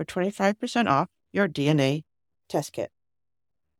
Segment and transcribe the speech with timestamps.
[0.00, 2.04] for 25% off your DNA
[2.48, 2.90] test kit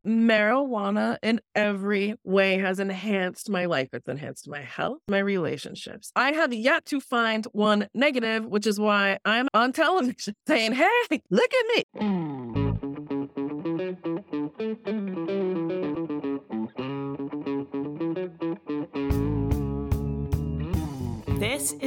[0.05, 3.89] marijuana in every way has enhanced my life.
[3.93, 6.11] It's enhanced my health, my relationships.
[6.15, 11.21] I have yet to find one negative, which is why I'm on television saying, hey,
[11.29, 11.83] look at me.
[11.99, 12.50] This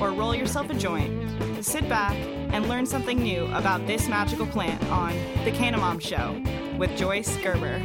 [0.00, 1.10] or roll yourself a joint,
[1.56, 2.14] to sit back,
[2.52, 5.12] and learn something new about this magical plant on
[5.44, 6.42] The Canna Mom Show
[6.78, 7.82] with Joyce Gerber.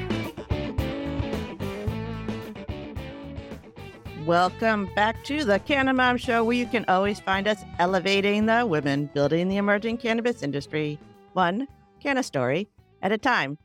[4.26, 8.66] Welcome back to the Canna Mom Show, where you can always find us elevating the
[8.66, 10.98] women building the emerging cannabis industry,
[11.34, 11.68] one
[12.00, 12.70] canna story
[13.02, 13.58] at a time.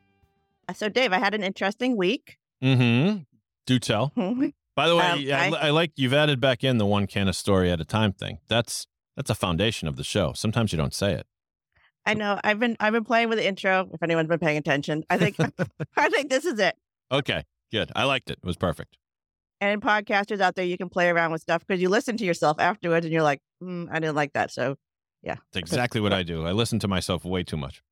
[0.68, 2.38] Uh, so, Dave, I had an interesting week.
[2.62, 3.18] Mm-hmm.
[3.66, 4.12] Do tell.
[4.78, 7.32] By the way, um, I, I, I, like you've added back in the one canna
[7.32, 8.38] story at a time thing.
[8.48, 10.32] That's that's a foundation of the show.
[10.34, 11.26] Sometimes you don't say it.
[12.06, 12.38] I know.
[12.44, 13.88] I've been I've been playing with the intro.
[13.92, 15.36] If anyone's been paying attention, I think
[15.96, 16.76] I think this is it.
[17.10, 17.90] Okay, good.
[17.96, 18.38] I liked it.
[18.42, 18.96] It was perfect
[19.60, 22.58] and podcasters out there, you can play around with stuff because you listen to yourself
[22.60, 24.50] afterwards and you're like, mm, I didn't like that.
[24.50, 24.76] So,
[25.22, 25.36] yeah.
[25.52, 26.46] That's exactly what I do.
[26.46, 27.82] I listen to myself way too much.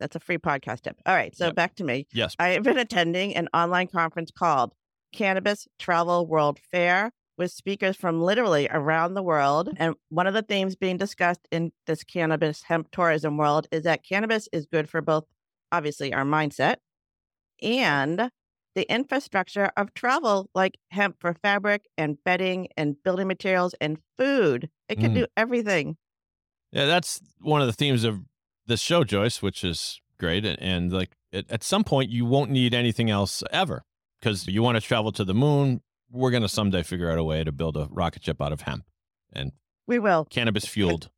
[0.00, 0.96] That's a free podcast tip.
[1.06, 1.34] All right.
[1.34, 1.54] So, yep.
[1.54, 2.06] back to me.
[2.12, 2.34] Yes.
[2.38, 4.72] I have been attending an online conference called
[5.14, 9.70] Cannabis Travel World Fair with speakers from literally around the world.
[9.76, 14.04] And one of the themes being discussed in this cannabis hemp tourism world is that
[14.04, 15.24] cannabis is good for both,
[15.72, 16.76] obviously, our mindset
[17.62, 18.30] and
[18.74, 24.68] the infrastructure of travel, like hemp for fabric and bedding and building materials and food.
[24.88, 25.20] It can mm.
[25.20, 25.96] do everything.
[26.72, 28.20] Yeah, that's one of the themes of
[28.66, 30.44] this show, Joyce, which is great.
[30.44, 33.84] And, and like at, at some point, you won't need anything else ever
[34.24, 35.82] because you want to travel to the moon.
[36.10, 38.62] We're going to someday figure out a way to build a rocket ship out of
[38.62, 38.84] hemp
[39.32, 39.52] and
[39.86, 41.10] we will cannabis fueled.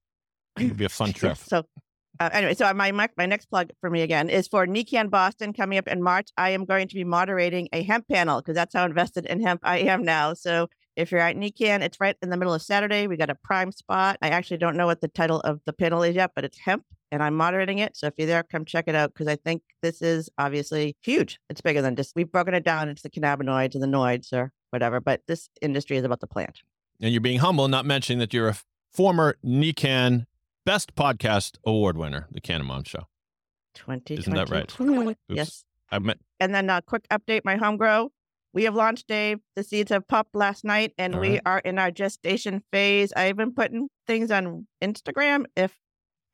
[0.59, 1.37] It'll be a fun trip.
[1.37, 1.65] so
[2.19, 5.53] uh, anyway, so my, my my next plug for me again is for NECANN Boston
[5.53, 6.31] coming up in March.
[6.37, 9.61] I am going to be moderating a hemp panel because that's how invested in hemp
[9.63, 10.33] I am now.
[10.33, 13.07] So if you're at NECANN, it's right in the middle of Saturday.
[13.07, 14.17] We got a prime spot.
[14.23, 16.85] I actually don't know what the title of the panel is yet, but it's hemp,
[17.13, 17.97] and I'm moderating it.
[17.97, 21.39] So if you're there, come check it out because I think this is obviously huge.
[21.49, 24.53] It's bigger than just we've broken it down into the cannabinoids and the noids or
[24.71, 26.63] whatever, but this industry is about the plant.
[27.01, 28.57] And you're being humble, not mentioning that you're a
[28.93, 30.27] former NECANN
[30.65, 33.07] Best Podcast Award winner, The Canna Mom Show.
[33.75, 34.15] 20.
[34.15, 35.17] Isn't that right?
[35.29, 35.65] yes.
[35.91, 36.21] I meant.
[36.41, 38.11] And then a quick update my home grow.
[38.53, 39.39] We have launched, Dave.
[39.55, 41.43] The seeds have popped last night, and All we right.
[41.45, 43.13] are in our gestation phase.
[43.15, 45.45] I've been putting things on Instagram.
[45.57, 45.77] If,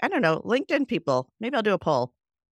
[0.02, 2.12] I don't know, LinkedIn people, maybe I'll do a poll.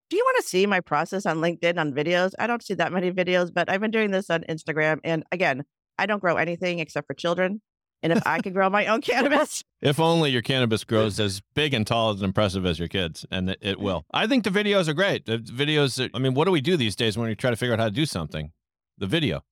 [0.09, 2.31] Do you want to see my process on LinkedIn on videos?
[2.39, 4.99] I don't see that many videos, but I've been doing this on Instagram.
[5.03, 5.65] And again,
[5.97, 7.61] I don't grow anything except for children.
[8.01, 9.63] And if I could grow my own cannabis.
[9.81, 13.57] If only your cannabis grows as big and tall and impressive as your kids, and
[13.61, 14.05] it, will.
[14.13, 15.25] I think the videos are great.
[15.25, 17.73] The videos, I mean, what do we do these days when we try to figure
[17.73, 18.53] out how to do something?
[18.99, 19.43] the video.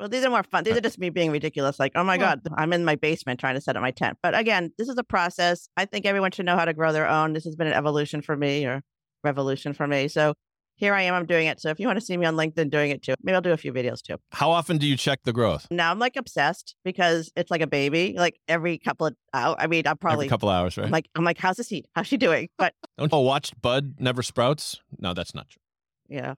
[0.00, 0.64] Well, these are more fun.
[0.64, 1.78] These are just me being ridiculous.
[1.78, 4.18] Like, oh my God, I'm in my basement trying to set up my tent.
[4.22, 5.68] But again, this is a process.
[5.76, 7.32] I think everyone should know how to grow their own.
[7.32, 8.82] This has been an evolution for me or
[9.22, 10.08] revolution for me.
[10.08, 10.34] So
[10.76, 11.14] here I am.
[11.14, 11.60] I'm doing it.
[11.60, 13.52] So if you want to see me on LinkedIn doing it too, maybe I'll do
[13.52, 14.16] a few videos too.
[14.32, 15.68] How often do you check the growth?
[15.70, 18.14] Now I'm like obsessed because it's like a baby.
[18.18, 19.54] Like every couple of hours.
[19.60, 20.86] I mean, I'm probably Every couple hours, right?
[20.86, 21.86] I'm like, I'm like, how's the seed?
[21.94, 22.48] How's she doing?
[22.58, 24.80] But Don't you watch Bud Never Sprouts?
[24.98, 25.60] No, that's not true.
[26.08, 26.34] yeah,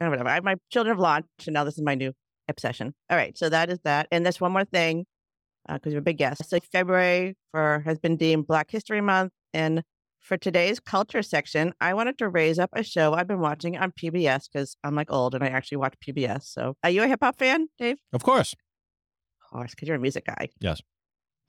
[0.00, 0.30] Eh, whatever.
[0.30, 2.14] I, my children have launched, and now this is my new
[2.48, 2.94] obsession.
[3.10, 4.06] All right, so that is that.
[4.10, 5.06] And there's one more thing
[5.70, 6.48] because you're a big guest.
[6.48, 9.82] So February for has been deemed Black History Month, and
[10.20, 13.92] for today's culture section, I wanted to raise up a show I've been watching on
[13.92, 16.44] PBS because I'm like old and I actually watch PBS.
[16.44, 17.98] So, are you a hip hop fan, Dave?
[18.12, 18.52] Of course.
[18.52, 20.48] Of course, because you're a music guy.
[20.60, 20.80] Yes.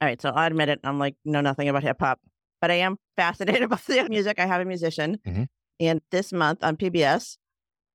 [0.01, 0.79] All right, so I'll admit it.
[0.83, 2.19] I'm like know nothing about hip hop,
[2.61, 4.39] but I am fascinated about the music.
[4.39, 5.47] I have a musician, Mhm.
[5.79, 7.37] and this month on PBS,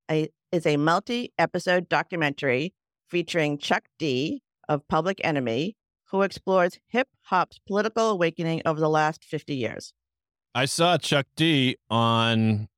[0.08, 2.74] I, is a multi-episode documentary
[3.10, 5.76] featuring Chuck D of Public Enemy,
[6.10, 9.92] who explores hip hop's political awakening over the last 50 years.
[10.54, 12.68] I saw Chuck D on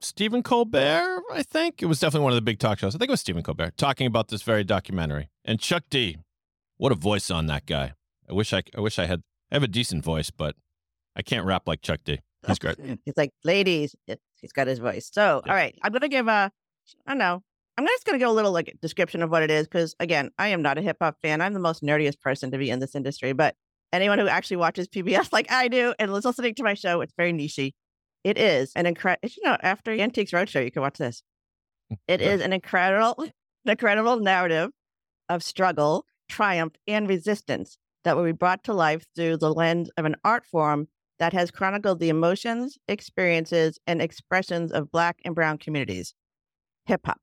[0.00, 1.82] Stephen Colbert, I think.
[1.82, 2.94] It was definitely one of the big talk shows.
[2.94, 5.28] I think it was Stephen Colbert talking about this very documentary.
[5.44, 6.18] And Chuck D,
[6.76, 7.92] what a voice on that guy.
[8.28, 10.54] I wish I I wish I had I have a decent voice, but
[11.16, 12.20] I can't rap like Chuck D.
[12.46, 12.76] He's great.
[13.04, 13.96] He's like, ladies,
[14.40, 15.10] he's got his voice.
[15.12, 15.50] So, Yeah.
[15.52, 16.52] all right, I'm gonna give a,
[17.06, 17.42] I don't know,
[17.78, 20.48] I'm just gonna give a little like description of what it is because again, I
[20.48, 21.40] am not a hip hop fan.
[21.40, 23.54] I'm the most nerdiest person to be in this industry, but
[23.92, 27.14] anyone who actually watches PBS like I do and is listening to my show, it's
[27.16, 27.74] very nichey.
[28.24, 29.28] It is an incredible.
[29.28, 31.22] You know, after Antiques Roadshow, you can watch this.
[31.92, 32.30] Mm, it Yeah.
[32.30, 33.30] is an incredible, an
[33.66, 34.72] incredible narrative
[35.28, 40.04] of struggle, triumph, and resistance that will be brought to life through the lens of
[40.04, 40.88] an art form
[41.20, 46.14] that has chronicled the emotions, experiences, and expressions of Black and Brown communities.
[46.86, 47.20] Hip hop.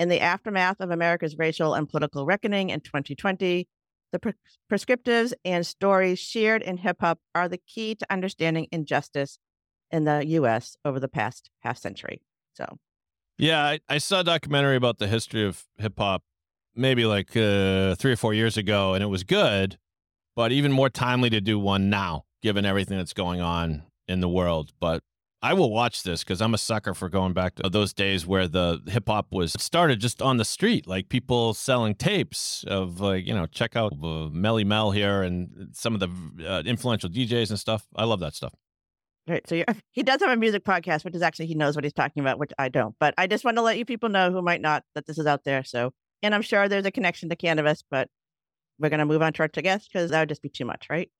[0.00, 3.68] In the aftermath of America's racial and political reckoning in 2020,
[4.12, 4.32] the pre-
[4.72, 9.38] prescriptives and stories shared in hip hop are the key to understanding injustice
[9.90, 12.22] in the US over the past half century.
[12.54, 12.78] So,
[13.36, 16.22] Yeah, I, I saw a documentary about the history of hip hop
[16.74, 19.76] maybe like uh, three or four years ago, and it was good,
[20.34, 24.30] but even more timely to do one now, given everything that's going on in the
[24.30, 24.72] world.
[24.80, 25.02] But
[25.42, 28.46] I will watch this because I'm a sucker for going back to those days where
[28.46, 33.26] the hip hop was started just on the street, like people selling tapes of like
[33.26, 36.10] you know check out uh, Melle Mel here and some of the
[36.46, 37.86] uh, influential DJs and stuff.
[37.96, 38.54] I love that stuff.
[39.28, 39.48] right.
[39.48, 41.92] So, you're, he does have a music podcast, which is actually, he knows what he's
[41.92, 42.94] talking about, which I don't.
[43.00, 45.26] But I just want to let you people know who might not that this is
[45.26, 45.64] out there.
[45.64, 45.92] So,
[46.22, 48.08] and I'm sure there's a connection to cannabis, but
[48.78, 50.86] we're going to move on to our guest because that would just be too much,
[50.90, 51.10] right?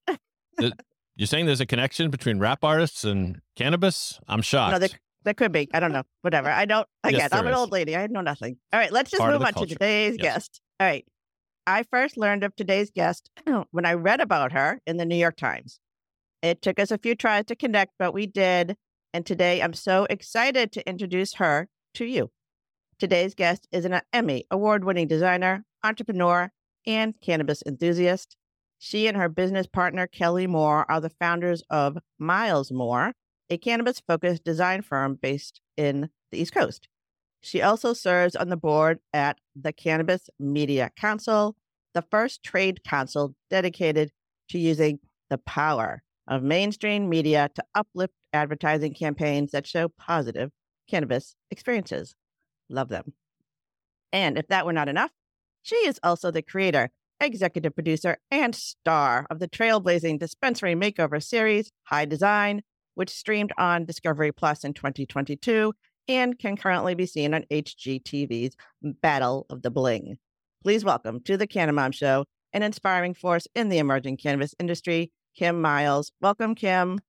[1.21, 4.19] You're saying there's a connection between rap artists and cannabis?
[4.27, 4.73] I'm shocked.
[4.73, 4.89] No, there,
[5.25, 5.69] there could be.
[5.75, 6.05] I don't know.
[6.23, 6.49] Whatever.
[6.49, 6.89] I don't.
[7.05, 7.61] Yes, Again, I'm there an is.
[7.61, 7.95] old lady.
[7.95, 8.57] I know nothing.
[8.73, 9.67] All right, let's just Part move on culture.
[9.69, 10.23] to today's Yes.
[10.23, 10.61] guest.
[10.81, 11.05] All right.
[11.67, 13.29] I first learned of today's guest
[13.71, 15.79] when I read about her in the New York Times.
[16.41, 18.77] It took us a few tries to connect, but we did.
[19.13, 22.31] And today I'm so excited to introduce her to you.
[22.99, 26.51] Today's guest is an Emmy award winning designer, entrepreneur,
[26.87, 28.39] and cannabis enthusiast.
[28.83, 33.13] She and her business partner, Kelley Moore, are the founders of Myles Moore,
[33.51, 36.89] a cannabis focused design firm based in the East Coast.
[37.43, 41.57] She also serves on the board at the Cannabis Media Council,
[41.93, 44.13] the first trade council dedicated
[44.49, 50.53] to using the power of mainstream media to uplift advertising campaigns that show positive
[50.89, 52.15] cannabis experiences.
[52.71, 53.13] Love them.
[54.11, 55.11] And if that were not enough,
[55.61, 61.71] she is also the creator, executive producer, and star of the trailblazing dispensary makeover series,
[61.85, 62.63] High Design,
[62.95, 65.73] which streamed on Discovery Plus in 2022
[66.09, 70.19] and can currently be seen on HGTV's Battle of the Bling.
[70.63, 75.13] Please welcome to the Canna Mom Show, an inspiring force in the emerging cannabis industry,
[75.37, 76.13] Kim Myles.
[76.21, 77.01] Welcome, Kim.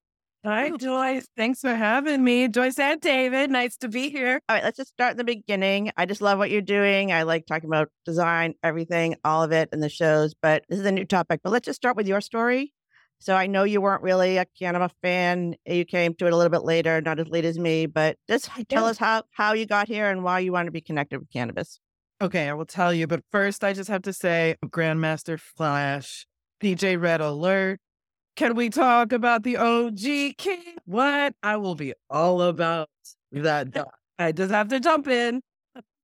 [0.44, 1.28] Hi, Joyce.
[1.38, 2.48] Thanks for having me.
[2.48, 4.42] Joyce and David, nice to be here.
[4.50, 5.92] All right, let's just start in the beginning.
[5.98, 7.12] I just love what you're doing.
[7.12, 10.86] I like talking about design, everything, all of it and the shows, but this is
[10.88, 11.42] a new topic.
[11.44, 12.74] But let's just start with your story.
[13.20, 15.54] So I know you weren't really a cannabis fan.
[15.68, 18.50] You came to it a little bit later, not as late as me, but just
[18.68, 18.90] tell Yeah.
[18.90, 21.80] us how, how you got here and why you want to be connected with cannabis.
[22.20, 26.26] Okay, I will tell you, but first I just have to say Grandmaster Flash,
[26.60, 27.80] DJ Red Alert.
[28.36, 30.76] Can we talk about the OG King?
[30.86, 31.36] What?
[31.44, 32.90] I will be all about
[33.32, 33.88] that.
[34.20, 35.42] I just have to jump in.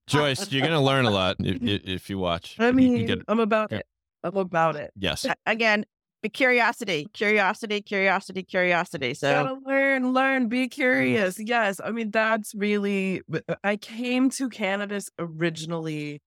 [0.07, 2.55] Joyce, you're going to learn a lot if, if, you watch.
[2.59, 3.79] I mean, get- I'm about yeah.
[3.79, 3.85] it.
[4.23, 4.91] I'm about it.
[4.97, 5.25] yes.
[5.45, 5.85] Again,
[6.33, 9.13] curiosity, curiosity, curiosity, curiosity.
[9.13, 10.71] So Gotta learn, learn, be mm.
[10.71, 11.39] curious.
[11.39, 11.79] Yes.
[11.83, 13.21] I mean, that's really,
[13.63, 16.21] I came to cannabis originally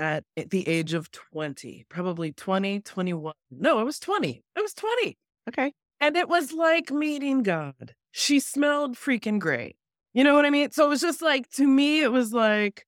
[0.00, 3.34] at the age of 20, probably 20, 21.
[3.50, 4.42] No, it was 20.
[4.56, 5.16] It was 20.
[5.48, 5.72] Okay.
[6.00, 7.94] And it was like meeting God.
[8.12, 9.76] She smelled freaking great.
[10.14, 10.72] You know what I mean?
[10.72, 12.86] So it was just like, to me, it was like,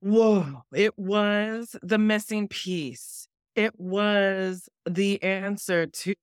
[0.00, 3.28] whoa, it was the missing piece.
[3.54, 6.14] It was the answer to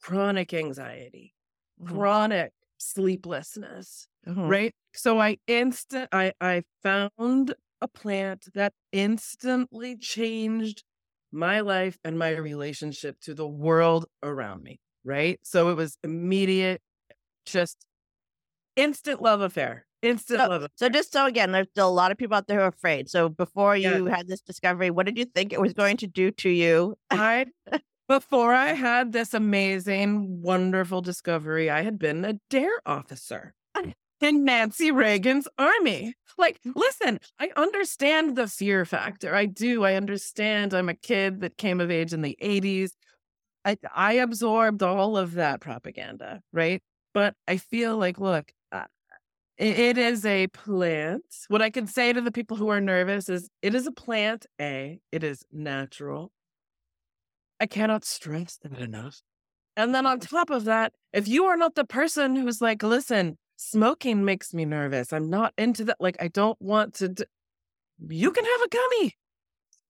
[0.00, 1.34] chronic anxiety,
[1.80, 1.88] Mhm.
[1.88, 4.48] chronic sleeplessness, Mhm.
[4.48, 4.74] right?
[4.94, 10.84] So I instant I I found a plant that instantly changed
[11.32, 15.38] my life and my relationship to the world around me, right?
[15.42, 16.80] So it was immediate,
[17.44, 17.84] just
[18.76, 19.86] instant love affair.
[20.02, 20.66] Instant So- love.
[20.76, 23.08] So just so again, there's still a lot of people out there who are afraid.
[23.08, 26.30] So before you had this discovery, what did you think it was going to do
[26.32, 26.96] to you?
[27.10, 27.46] I
[28.08, 33.54] before I had this amazing, wonderful discovery, I had been a dare officer
[34.22, 36.14] in Nancy Reagan's army.
[36.38, 39.34] Like, listen, I understand the fear factor.
[39.34, 39.84] I do.
[39.84, 40.72] I understand.
[40.72, 42.92] I'm a kid that came of age in the 80s.
[43.64, 46.82] I I absorbed all of that propaganda, right?
[47.14, 48.84] But I feel like, look, uh,
[49.58, 51.22] it, it is a plant.
[51.48, 54.46] What I can say to the people who are nervous is it is a plant,
[54.60, 56.32] A, it is natural.
[57.60, 59.20] I cannot stress that enough.
[59.76, 63.38] And then on top of that, if you are not the person who's like, listen,
[63.62, 65.12] smoking makes me nervous.
[65.12, 65.96] I'm not into that.
[66.00, 67.08] Like, I don't want to.
[67.08, 67.24] D-.
[68.08, 69.14] You can have a gummy.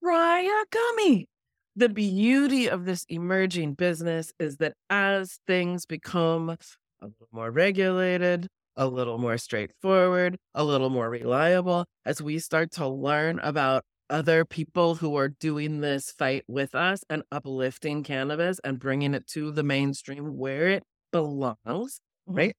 [0.03, 1.27] Try a gummy.
[1.75, 6.57] The beauty of this emerging business is that as things become a
[7.01, 12.87] little more regulated, a little more straightforward, a little more reliable, as we start to
[12.87, 18.79] learn about other people who are doing this fight with us and uplifting cannabis and
[18.79, 22.55] bringing it to the mainstream where it belongs, right?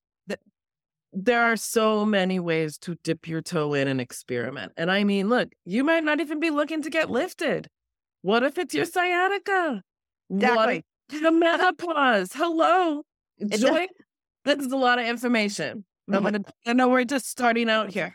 [1.14, 4.72] Th- There are so many ways to dip your toe in and experiment.
[4.76, 7.68] And I mean, look, you might not even be looking to get lifted.
[8.22, 9.82] What if it's your sciatica?
[10.28, 10.84] What Exactly.
[11.12, 12.32] if the menopause?
[12.34, 13.02] Hello.
[13.48, 13.86] Joy,
[14.44, 15.84] this is a lot of information.
[16.08, 16.24] I'm Mhm.
[16.24, 18.14] gonna, I know we're just starting out here.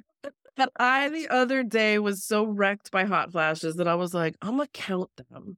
[0.55, 4.35] But I, the other day, was so wrecked by hot flashes that I was like,
[4.41, 5.57] I'm gonna count them.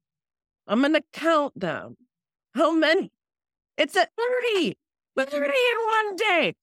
[0.67, 1.95] I'm gonna count them.
[2.53, 3.12] How many?
[3.77, 4.10] It's at
[4.53, 4.77] 30.
[5.17, 5.45] 30 in
[5.88, 6.53] one day.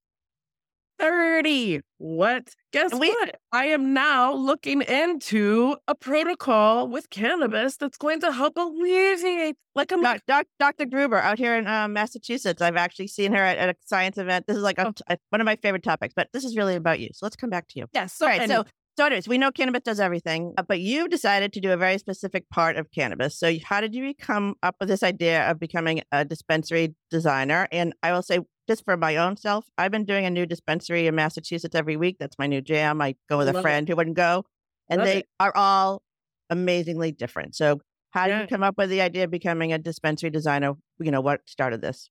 [0.98, 1.80] 30.
[1.98, 2.54] What?
[2.72, 3.36] Guess we- what?
[3.52, 9.90] I am now looking into a protocol with cannabis that's going to help alleviate, like
[9.92, 10.86] I'm Doc, doc, Dr.
[10.86, 12.60] Gruber out here in uh, Massachusetts.
[12.62, 14.46] I've actually seen her at, at a science event.
[14.46, 14.92] This is like a, Oh.
[15.08, 17.08] a- one of my favorite topics, but this is really about you.
[17.14, 17.86] So let's come back to you.
[17.94, 18.12] yes.
[18.14, 18.40] So, All right.
[18.42, 18.64] any- So,
[18.98, 21.98] so anyways, we know cannabis does everything, uh, but you decided to do a very
[21.98, 23.38] specific part of cannabis.
[23.38, 27.68] So, how did you come up with this idea of becoming a dispensary designer?
[27.70, 31.06] And I will say, just for my own self, I've been doing a new dispensary
[31.06, 32.16] in Massachusetts every week.
[32.20, 33.00] That's my new jam.
[33.00, 33.62] I go with a Love it.
[33.62, 34.44] friend who wouldn't go,
[34.88, 35.26] and Love they it.
[35.40, 36.02] are all
[36.50, 37.56] amazingly different.
[37.56, 40.74] So, how did you come up with the idea of becoming a dispensary designer?
[40.98, 42.10] You know, what started this?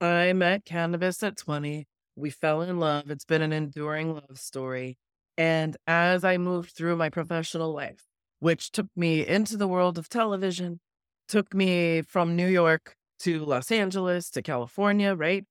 [0.00, 1.86] I met cannabis at 20.
[2.16, 3.10] We fell in love.
[3.10, 4.98] It's been an enduring love story.
[5.38, 8.04] And as I moved through my professional life,
[8.40, 10.80] which took me into the world of television,
[11.28, 15.44] took me from New York to Los Angeles to California, right?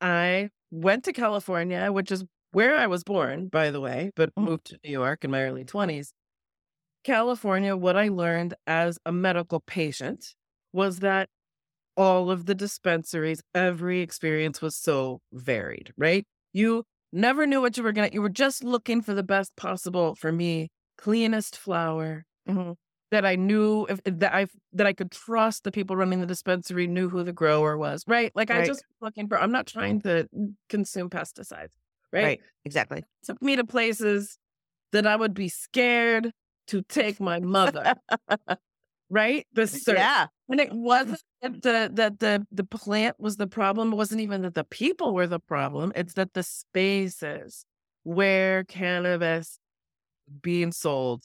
[0.00, 4.48] I went to California, which is where I was born, by the way, but Mhm.
[4.48, 6.12] moved to New York in my early 20s.
[7.04, 10.34] California, what I learned as a medical patient
[10.72, 11.28] was that
[11.96, 16.26] all of the dispensaries, every experience was so varied, right?
[16.54, 19.56] You never knew what you were going to, you were just looking for the best
[19.56, 22.76] possible, for me, cleanest flower Mhm.
[23.10, 26.86] That I knew if, that I that I could trust the people running the dispensary
[26.86, 28.30] knew who the grower was, right?
[28.34, 28.66] Like I Right.
[28.66, 30.28] just looking for I'm not trying to
[30.68, 31.72] consume pesticides,
[32.12, 32.24] right?
[32.24, 32.40] Right.
[32.64, 33.04] Exactly.
[33.24, 34.38] Took me to places
[34.92, 36.32] that I would be scared
[36.68, 37.94] to take my mother,
[39.10, 39.46] right?
[39.54, 39.96] The search.
[39.96, 40.26] Yeah.
[40.50, 43.92] And it wasn't that the that the the plant was the problem.
[43.92, 45.92] It wasn't even that the people were the problem.
[45.94, 47.64] It's that the spaces
[48.02, 49.58] where cannabis
[50.42, 51.24] being sold.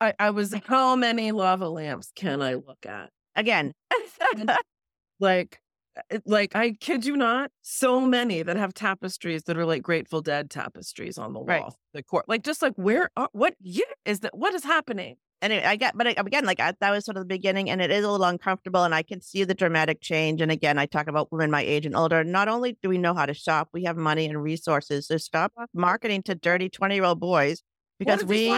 [0.00, 3.10] I, I was how many lava lamps can I look at?
[3.34, 3.72] Again.
[3.92, 4.50] Mm-hmm.
[5.18, 5.60] Like
[6.10, 10.20] eh, like I kid you not, so many that have tapestries that are like Grateful
[10.20, 11.46] Dead tapestries on the wall.
[11.46, 11.72] Right.
[11.94, 12.28] The court.
[12.28, 14.36] Like just like where are what year is that?
[14.36, 15.16] What is happening?
[15.42, 17.90] anyway, I get, but again, like I, that was sort of the beginning, and it
[17.90, 20.40] is a little uncomfortable, and I can see the dramatic change.
[20.40, 22.24] And again, I talk about women my age and older.
[22.24, 25.06] Not only do we know how to shop, we have money and resources.
[25.06, 27.62] So stop marketing to dirty twenty-year-old boys
[27.98, 28.52] because we.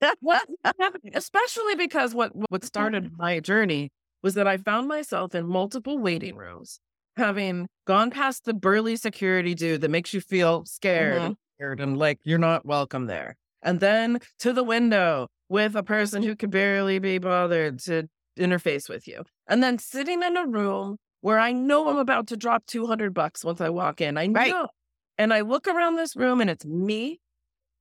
[0.00, 0.18] Happening?
[0.20, 1.12] what is happening?
[1.16, 3.90] Especially because what what started my journey
[4.22, 6.80] was that I found myself in multiple waiting rooms,
[7.16, 11.26] having gone past the burly security dude that makes you feel scared, Mhm.
[11.26, 13.36] and scared and like you're not welcome there.
[13.62, 18.88] and then to the window with a person who could barely be bothered to interface
[18.88, 19.24] with you.
[19.48, 23.44] And then sitting in a room where I know I'm about to drop 200 bucks
[23.44, 24.16] once I walk in.
[24.16, 24.68] I know.
[25.16, 27.18] And I look around this room and it's me.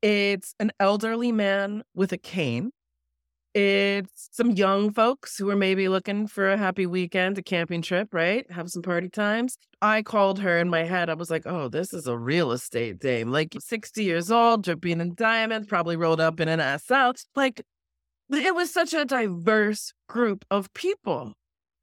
[0.02, 2.72] It's an elderly man with a cane.
[3.54, 8.14] It's some young folks who are maybe looking for a happy weekend, a camping trip,
[8.14, 8.46] right?
[8.52, 9.58] Have some party times.
[9.82, 11.10] I called her in my head.
[11.10, 15.02] I was like, oh, this is a real estate dame, like 60 years old, dripping
[15.02, 17.14] in diamonds, probably rolled up in an SL.
[17.36, 17.64] Like,
[18.32, 21.34] it was such a diverse group of people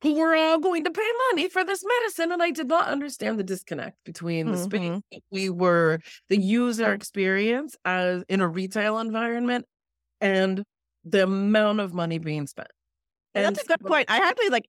[0.04, 2.30] who were all going to pay money for this medicine.
[2.30, 5.02] And I did not understand the disconnect between the space Mhm.
[5.10, 9.64] that we were, the user experience as in a retail environment
[10.20, 10.62] and
[11.04, 12.68] the amount of money being spent.
[13.34, 14.10] And that's a good point.
[14.10, 14.68] I actually like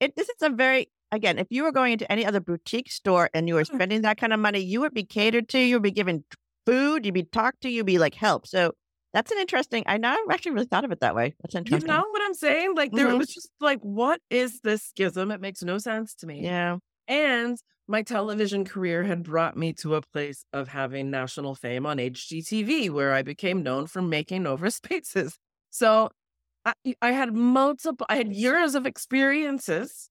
[0.00, 1.38] it, this is a very again.
[1.38, 3.74] If you were going into any other boutique store and you were Mm.
[3.74, 5.58] spending that kind of money, you would be catered to.
[5.58, 6.24] You would be given
[6.66, 7.06] food.
[7.06, 7.70] You'd be talked to.
[7.70, 8.46] You'd be like help.
[8.46, 8.72] So
[9.14, 9.84] that's an interesting.
[9.86, 11.34] I never actually really thought of it that way.
[11.40, 11.88] That's interesting.
[11.88, 12.74] You know what I'm saying?
[12.74, 13.18] Like there Mhm.
[13.18, 15.30] was just like, what is this schism?
[15.30, 16.42] It makes no sense to me.
[16.42, 16.78] Yeah.
[17.08, 17.56] And
[17.88, 22.90] my television career had brought me to a place of having national fame on HGTV,
[22.90, 25.38] where I became known for making over spaces.
[25.70, 26.10] So
[26.64, 30.10] I, I had multiple, I had years of experiences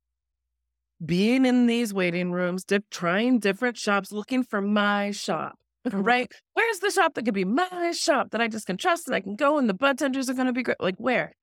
[1.04, 5.58] being in these waiting rooms, di- trying different shops, looking for my shop.
[5.92, 6.32] Right?
[6.54, 9.20] Where's the shop that could be my shop that I just can trust and I
[9.20, 10.80] can go and the bud tenders are going to be great?
[10.80, 11.34] Like, where?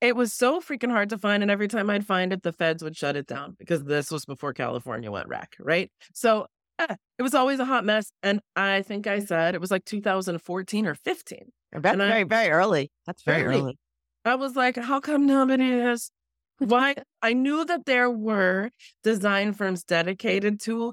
[0.00, 1.42] It was so freaking hard to find.
[1.42, 4.24] And every time I'd find it, the feds would shut it down because this was
[4.24, 5.54] before California went rec.
[5.60, 5.90] Right.
[6.14, 6.46] So
[6.78, 8.10] eh, it was always a hot mess.
[8.22, 11.38] And I think I said it was like 2014 or 15.
[11.72, 12.90] That's And I- very very early.
[13.06, 13.60] That's very Early.
[13.60, 13.78] early.
[14.24, 16.10] I was like, how come nobody has?
[16.58, 16.94] Why?
[17.22, 18.70] I knew that there were
[19.02, 20.92] design firms dedicated to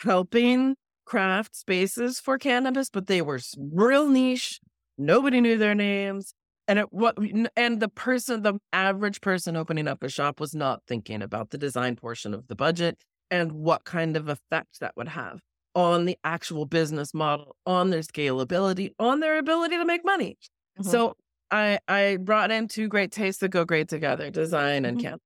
[0.00, 0.74] helping
[1.08, 4.60] craft spaces for cannabis, but they were real niche.
[4.98, 6.34] Nobody knew their names.
[6.66, 7.16] And it what
[7.56, 11.58] and the person, the average person opening up a shop was not thinking about the
[11.58, 15.40] design portion of the budget and what kind of effect that would have
[15.74, 20.36] on the actual business model, on their scalability, on their ability to make money.
[20.76, 20.98] Mhm.
[20.98, 21.14] So
[21.50, 25.00] I I brought in two great tastes that go great together, design and Mhm.
[25.00, 25.22] cannabis.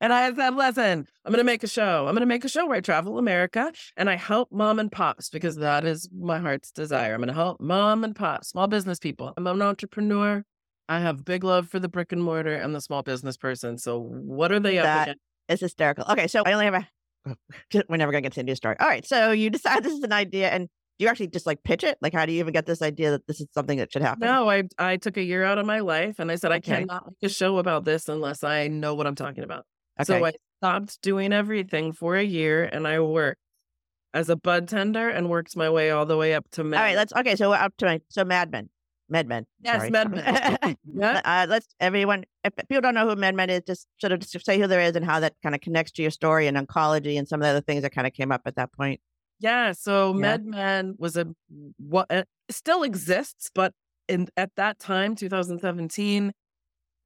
[0.00, 2.06] And I said, listen, I'm going to make a show.
[2.06, 4.92] I'm going to make a show where I travel America and I help mom and
[4.92, 7.14] pops because that is my heart's desire.
[7.14, 9.34] I'm going to help mom and pop, small business people.
[9.36, 10.44] I'm an entrepreneur.
[10.88, 13.76] I have big love for the brick and mortar and the small business person.
[13.76, 15.20] So what are they up That- against?
[15.48, 16.04] It's hysterical.
[16.10, 16.88] Okay, so I only have a.
[17.26, 17.34] Oh.
[17.88, 18.76] We're never gonna get to the new story.
[18.78, 21.62] All right, so you decide this is an idea, and do you actually just like
[21.62, 21.96] pitch it?
[22.02, 24.26] Like, how do you even get this idea that this is something that should happen?
[24.26, 27.06] No, I I took a year out of my life and I said I cannot
[27.06, 29.64] make a show about this unless I know what I'm talking about.
[30.00, 30.18] Okay.
[30.18, 33.40] So I stopped doing everything for a year and I worked
[34.14, 36.78] as a bud tender and worked my way all the way up to med.
[36.78, 37.12] All right, let's.
[37.12, 38.68] Okay, so we're up to my so MedMen,
[39.08, 39.46] Mad Men.
[39.62, 39.90] Yes, sorry.
[39.90, 40.76] Mad Men.
[40.94, 41.20] Yeah.
[41.24, 42.24] uh, let's everyone.
[42.44, 44.96] If people don't know who MedMen is, just sort of just say who there is
[44.96, 47.50] and how that kind of connects to your story and oncology and some of the
[47.50, 49.00] other things that kind of came up at that point.
[49.40, 50.38] Yeah, so Yeah.
[50.38, 51.26] MedMen was a
[51.76, 52.10] what
[52.50, 53.72] still exists, but
[54.08, 56.32] in at that time, 2017,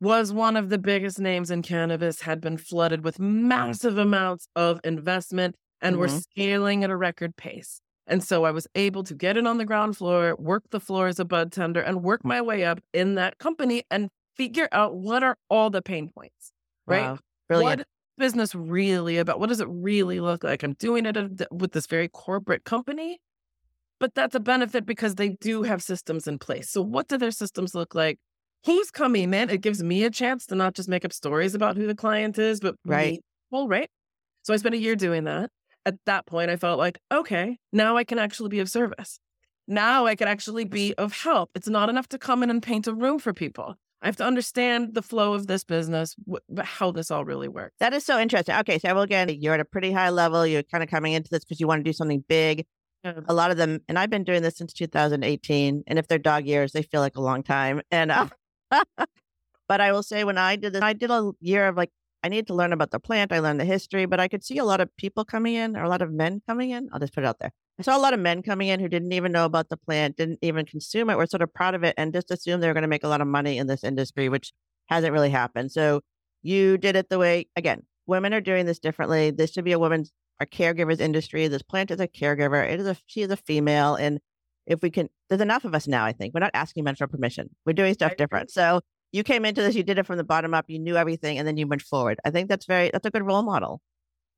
[0.03, 4.81] was one of the biggest names in cannabis, had been flooded with massive amounts of
[4.85, 6.23] investment and were Mhm.
[6.23, 7.81] scaling at a record pace.
[8.07, 11.07] And so I was able to get in on the ground floor, work the floor
[11.07, 14.97] as a bud tender, and work my way up in that company and figure out
[14.97, 16.53] what are all the pain points,
[16.87, 17.13] right?
[17.13, 17.79] Wow, brilliant.
[17.79, 17.87] What is
[18.19, 19.39] business really about?
[19.39, 20.65] What does it really look like?
[20.65, 21.17] I'm doing it
[21.53, 23.21] with this very corporate company,
[24.01, 26.71] but that's a benefit because they do have systems in place.
[26.71, 28.19] So, what do their systems look like?
[28.65, 29.51] Who's coming man?
[29.51, 32.39] It gives me a chance to not just make up stories about who the client
[32.39, 33.21] is, but Right.
[33.51, 33.91] people, right?
[34.43, 35.51] So, I spent a year doing that.
[35.85, 39.19] At that point, I felt like, okay, now I can actually be of service.
[39.67, 41.51] Now I can actually be of help.
[41.55, 43.75] It's not enough to come in and paint a room for people.
[44.01, 47.75] I have to understand the flow of this business, wh- how this all really works.
[47.79, 48.55] That is so interesting.
[48.57, 50.45] Okay, so well, again, you're at a pretty high level.
[50.45, 52.65] You're kind of coming into this because you want to do something big.
[53.05, 53.21] Yeah.
[53.29, 55.85] A lot of them, and I've been doing this since 2018.
[55.87, 57.81] And if they're dog years, they feel like a long time.
[57.93, 58.29] And uh,
[59.69, 61.91] but I will say, when I did this, I did a year of like
[62.25, 63.33] I needed to learn about the plant.
[63.33, 65.83] I learned the history, but I could see a lot of people coming in, or
[65.83, 66.89] a lot of men coming in.
[66.93, 67.51] I'll just put it out there.
[67.79, 70.17] I saw a lot of men coming in who didn't even know about the plant,
[70.17, 72.75] didn't even consume it, were sort of proud of it, and just assumed they were
[72.75, 74.53] going to make a lot of money in this industry, which
[74.87, 75.73] hasn't really happened.
[75.73, 76.03] So
[76.43, 77.83] you did it the way again.
[78.07, 79.31] Women are doing this differently.
[79.31, 81.49] This should be a woman's a caregiver's industry.
[81.49, 82.69] This plant is a caregiver.
[82.69, 84.21] It is a she is a female, and
[84.67, 86.05] if we can, there's enough of us now.
[86.05, 87.51] I think we're not asking men for permission.
[87.67, 88.51] We're doing stuff different.
[88.51, 88.81] So
[89.13, 90.67] you came into this, you did it from the bottom up.
[90.69, 92.19] You knew everything, and then you went forward.
[92.25, 93.81] I think that's very that's a good role model.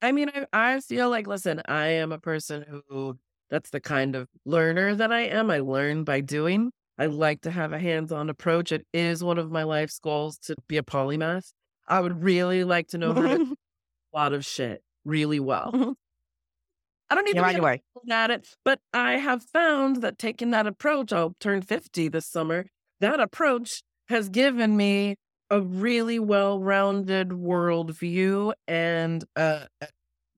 [0.03, 3.19] I mean, I, I feel like, listen, I am a person who
[3.51, 5.51] That's the kind of learner that I am.
[5.51, 6.73] I learn by doing.
[6.99, 8.73] I like to have a hands on approach.
[8.73, 11.53] It is one of my life's goals to be a polymath.
[11.87, 15.71] I would really like to know a lot of shit really well.
[15.73, 15.93] Mm-hmm.
[17.11, 17.63] I don't need You're to be your
[18.11, 22.67] at it, but I have found that taking that approach, I'll turn 50 this summer.
[23.01, 25.17] That approach has given me
[25.51, 29.89] a really well rounded worldview and uh, a-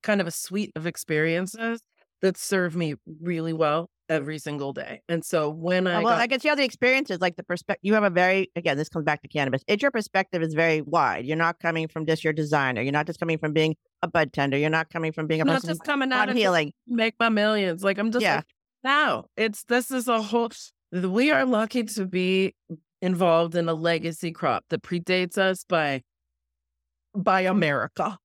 [0.02, 1.80] kind of a suite of experiences
[2.22, 5.02] that serve me really well every single day.
[5.08, 7.20] And so when uh, I Oh, well, got I can see how the experience is
[7.20, 7.80] like the perspective.
[7.82, 8.76] You have a very again.
[8.76, 9.62] This comes back to cannabis.
[9.66, 11.24] It's your perspective is very wide.
[11.26, 12.82] You're not coming from just your designer.
[12.82, 14.56] You're not just coming from being a bud tender.
[14.56, 16.72] You're not coming from being a I'm not just coming out of healing.
[16.86, 17.82] make my millions.
[17.82, 18.36] Like I'm just Yeah.
[18.36, 18.44] like,
[18.84, 20.50] now it's this is a whole.
[20.92, 22.54] We are lucky to be
[23.02, 26.02] involved in a legacy crop that predates us by
[27.14, 28.18] by America.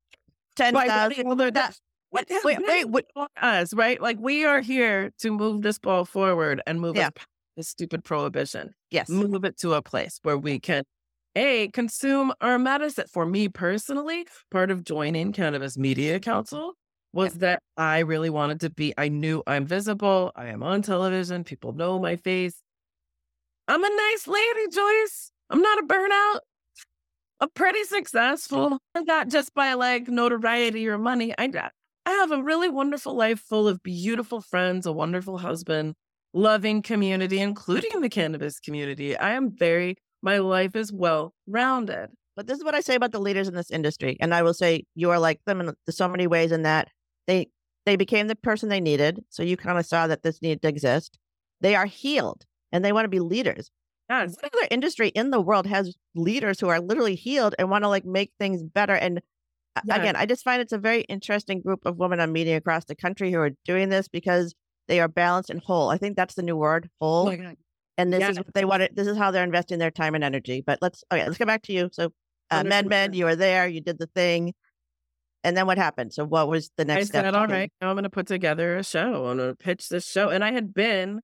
[0.55, 1.25] Ten thousand.
[1.25, 1.77] the other that
[2.11, 3.05] what Wait, wait, wait.
[3.41, 3.99] us, right?
[4.01, 7.07] Like we are here to move this ball forward and move Yeah.
[7.07, 7.13] us
[7.57, 8.73] this stupid prohibition.
[8.91, 9.09] Yes.
[9.09, 10.83] Move it to a place where we can
[11.35, 13.05] a consume our medicine.
[13.11, 16.73] For me personally, part of joining Cannabis Media Council
[17.13, 18.93] was that I really wanted to be.
[18.97, 20.31] I knew I'm visible.
[20.35, 21.43] I am on television.
[21.43, 22.61] People know my face.
[23.67, 25.31] I'm a nice lady, Joyce.
[25.49, 26.39] I'm not a burnout.
[27.39, 28.77] I'm pretty successful.
[28.95, 31.33] Not just by like notoriety or money.
[31.37, 31.47] I
[32.05, 35.95] I have a really wonderful life full of beautiful friends, a wonderful husband,
[36.33, 39.15] loving community, including the cannabis community.
[39.17, 42.09] I am very, my life is well rounded.
[42.35, 44.53] But this is what I say about the leaders in this industry, and I will
[44.53, 46.51] say you are like them in so many ways.
[46.51, 46.87] In that
[47.27, 47.49] they
[47.85, 50.69] they became the person they needed, so you kind of saw that this needed to
[50.69, 51.19] exist.
[51.59, 53.69] They are healed, and they want to be leaders.
[54.09, 54.35] Yes.
[54.41, 57.89] What other industry in the world has leaders who are literally healed and want to
[57.89, 58.95] like make things better?
[58.95, 59.21] And
[59.85, 59.95] Yeah.
[59.95, 62.95] again, I just find it's a very interesting group of women on media across the
[62.95, 64.53] country who are doing this because
[64.87, 65.89] they are balanced and whole.
[65.89, 67.27] I think that's the new word, whole.
[67.27, 67.57] Oh my God.
[67.97, 68.29] and this yeah.
[68.31, 68.83] is what they want.
[68.83, 70.61] to This is how they're investing their time and energy.
[70.65, 71.89] But let's okay, let's go back to you.
[71.93, 72.11] So,
[72.49, 73.67] uh, Men, Men, you were there.
[73.67, 74.53] You did the thing,
[75.43, 76.13] and then what happened?
[76.13, 77.25] So, what was the next I step?
[77.25, 79.25] said, all right, now I'm going to put together a show.
[79.27, 80.29] I'm going to pitch this show.
[80.29, 81.21] And I had been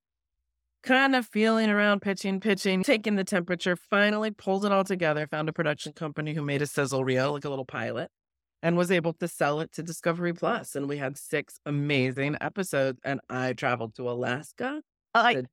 [0.84, 5.50] kind of feeling around, pitching, pitching, taking the temperature, finally pulled it all together, found
[5.50, 8.10] a production company who made a sizzle reel, like a little pilot,
[8.64, 10.76] and was able to sell it to Discovery Plus.
[10.76, 13.00] And we had six amazing episodes.
[13.04, 14.82] And I traveled to Alaska,
[15.14, 15.46] I, like,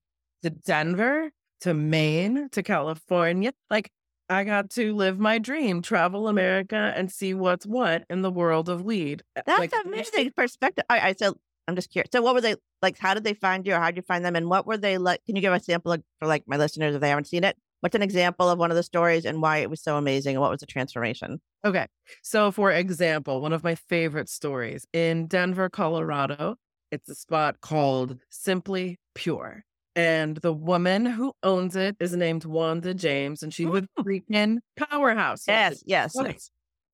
[0.42, 3.52] to Denver, to Maine, to California.
[3.70, 3.90] Like,
[4.28, 8.68] I got to live my dream, travel America and see what's what in the world
[8.68, 9.22] of weed.
[9.36, 10.84] Uh, that's like, amazing perspective.
[10.88, 11.36] All right, so
[11.68, 12.08] I'm just curious.
[12.12, 12.98] So, what were they like?
[12.98, 14.36] How did they find you, or how did you find them?
[14.36, 15.24] And what were they like?
[15.26, 17.56] Can you give a sample of, for like my listeners if they haven't seen it?
[17.84, 20.40] What's an example of one of the stories and why it was so amazing, and
[20.40, 21.38] what was the transformation?
[21.66, 21.86] Okay.
[22.22, 26.56] So, for example, one of my favorite stories in Denver, Colorado,
[26.90, 29.64] it's a spot called Simply Pure.
[29.94, 34.02] And the woman who owns it is named Wanda James, and she's a oh.
[34.02, 35.44] freaking powerhouse.
[35.46, 36.16] Yes, yes.
[36.16, 36.38] Okay.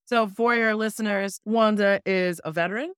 [0.06, 2.92] So, for your listeners, Wanda is a veteran.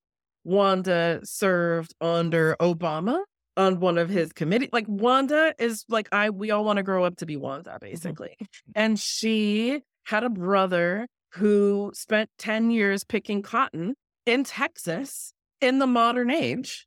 [0.45, 3.19] Wanda served under Obama
[3.57, 4.35] on one of his mm-hmm.
[4.35, 4.69] committee.
[4.73, 7.87] Like Wanda is like I we all want to grow up to be Wanda, mm-hmm.
[7.87, 8.37] basically.
[8.43, 8.73] Mm-hmm.
[8.75, 13.95] And she had a brother who spent 10 years picking cotton
[14.27, 16.87] in Texas in the modern age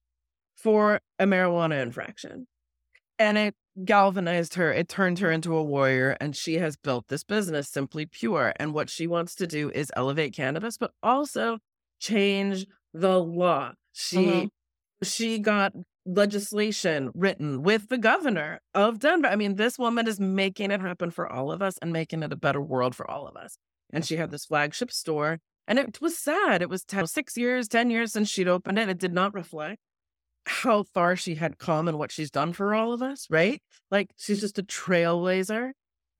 [0.55, 2.47] for a marijuana infraction.
[3.17, 4.71] And it galvanized her.
[4.71, 6.17] It turned her into a warrior.
[6.19, 8.53] And she has built this business, Simply Pure.
[8.57, 11.59] And what she wants to do is elevate cannabis, but also
[11.99, 13.73] change the law.
[13.93, 14.49] She Mhm.
[15.03, 15.73] she got
[16.05, 19.27] legislation written with the governor of Denver.
[19.27, 22.31] I mean, this woman is making it happen for all of us and making it
[22.31, 23.57] a better world for all of us.
[23.91, 25.39] And she had this flagship store.
[25.67, 26.61] And it was sad.
[26.61, 28.89] It was 10, six years, 10 years since she'd opened it.
[28.89, 29.79] It did not reflect
[30.45, 33.61] how far she had come and what she's done for all of us, right?
[33.89, 35.71] Like she's just a trailblazer.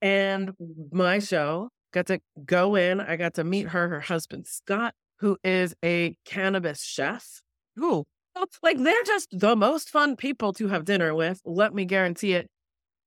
[0.01, 0.51] And
[0.91, 2.99] my show got to go in.
[2.99, 7.41] I got to meet her, her husband, Scott, who is a cannabis chef.
[7.79, 8.05] Ooh,
[8.63, 11.41] like they're just the most fun people to have dinner with.
[11.45, 12.47] Let me guarantee it.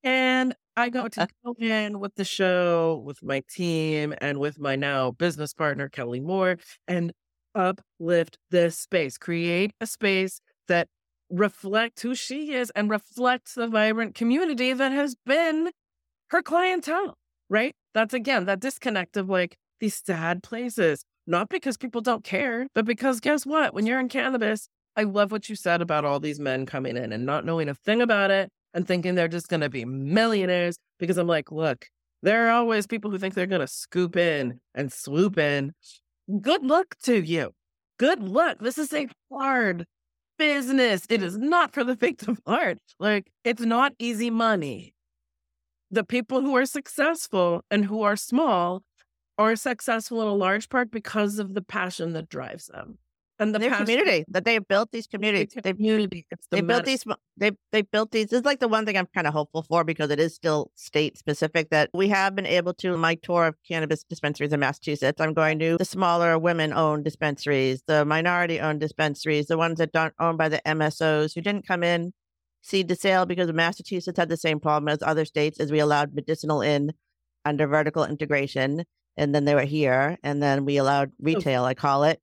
[0.05, 4.77] And I got to go in with the show, with my team, and with my
[4.77, 7.13] now business partner, Kelley Moore, and
[7.55, 10.89] uplift this space, create a space that
[11.31, 15.71] reflect who she is and reflects the vibrant community that has been
[16.31, 17.15] her clientele,
[17.49, 17.75] right?
[17.95, 22.85] That's again that disconnect of like these sad places, not because people don't care, but
[22.85, 23.75] because guess what?
[23.75, 27.13] When you're in cannabis, I love what you said about all these men coming in
[27.13, 30.77] and not knowing a thing about it and thinking they're just going to be millionaires
[30.99, 31.87] because I'm like, look,
[32.23, 35.73] there are always people who think they're going to scoop in and swoop in.
[36.41, 37.53] Good luck to you.
[37.99, 38.59] Good luck.
[38.61, 39.87] This is a hard
[40.39, 41.07] business.
[41.09, 42.79] It is not for the faint of heart.
[42.99, 44.95] Like, it's not easy money.
[45.91, 48.83] The people who are successful and who are small
[49.39, 52.99] are successful in a large part because of the passion that drives them
[53.39, 55.55] and the their passion- community that they have built these communities.
[55.55, 55.79] the They've
[56.51, 57.05] the they built these
[57.37, 59.85] they they built these this is like the one thing i'm kind of hopeful for
[59.85, 63.55] because it is still state specific that we have been able to my tour of
[63.67, 68.81] cannabis dispensaries in massachusetts i'm going to the smaller women owned dispensaries the minority owned
[68.81, 72.13] dispensaries the ones that aren't owned by the msos who didn't come in
[72.63, 76.15] seed to sale because massachusetts had the same problem as other states as we allowed
[76.15, 76.93] medicinal in
[77.45, 78.85] under vertical integration
[79.17, 81.17] and then they were here and then we allowed oh.
[81.21, 82.21] retail i call it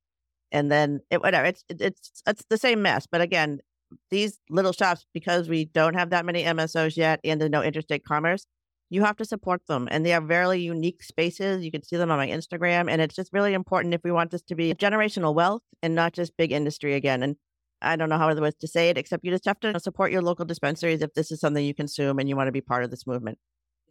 [0.52, 3.60] and then it, whatever it's it- it's it's the same mess but again
[4.10, 8.04] these little shops because we don't have that many msos yet and there's no interstate
[8.04, 8.46] commerce
[8.90, 12.12] you have to support them and they are very unique spaces you can see them
[12.12, 15.34] on my instagram and it's just really important if we want this to be generational
[15.34, 17.36] wealth and not just big industry again and
[17.82, 20.12] i don't know how other ways to say it except you just have to support
[20.12, 22.84] your local dispensaries if this is something you consume and you want to be part
[22.84, 23.38] of this movement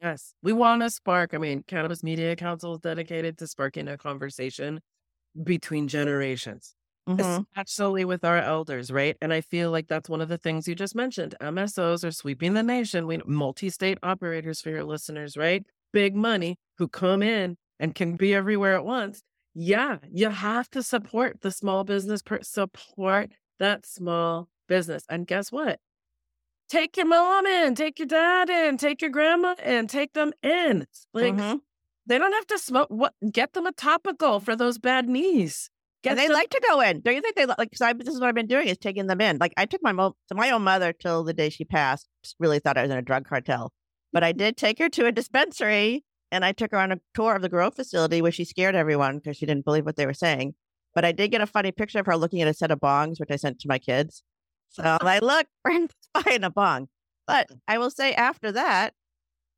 [0.02, 0.34] Yes.
[0.42, 1.32] We want to spark.
[1.32, 4.80] I mean, Cannabis Media Council is dedicated to sparking a conversation
[5.42, 6.74] between generations,
[7.08, 7.46] Mhm.
[7.54, 9.16] especially with our elders, right?
[9.20, 11.34] And I feel like that's one of the things you just mentioned.
[11.40, 13.06] MSOs are sweeping the nation.
[13.06, 15.64] We multi state operators for your listeners, right?
[15.92, 19.22] Big money who come in and can be everywhere at once.
[19.54, 25.04] Yeah, you have to support the small business, per- support that small business.
[25.08, 25.80] And guess what?
[26.68, 30.86] Take your mom in, take your dad in, take your grandma in, take them in.
[31.12, 31.60] Like Mhm.
[32.06, 32.88] They don't have to smoke.
[32.90, 33.14] What?
[33.30, 35.70] Get them a topical for those bad knees.
[36.02, 37.00] Get and they them- like to go in.
[37.00, 37.58] Don't you think they like?
[37.58, 39.38] Because I this is what I've been doing is taking them in.
[39.38, 42.08] Like I took my mo- to my own mother till the day she passed.
[42.38, 43.72] Really thought I was in a drug cartel,
[44.12, 47.34] but I did take her to a dispensary and I took her on a tour
[47.36, 50.12] of the grow facility where she scared everyone because she didn't believe what they were
[50.14, 50.54] saying.
[50.94, 53.18] But I did get a funny picture of her looking at a set of bongs,
[53.18, 54.22] which I sent to my kids.
[54.68, 56.88] So I'm like, look, Brent's buying a bong.
[57.26, 58.94] But I will say after that,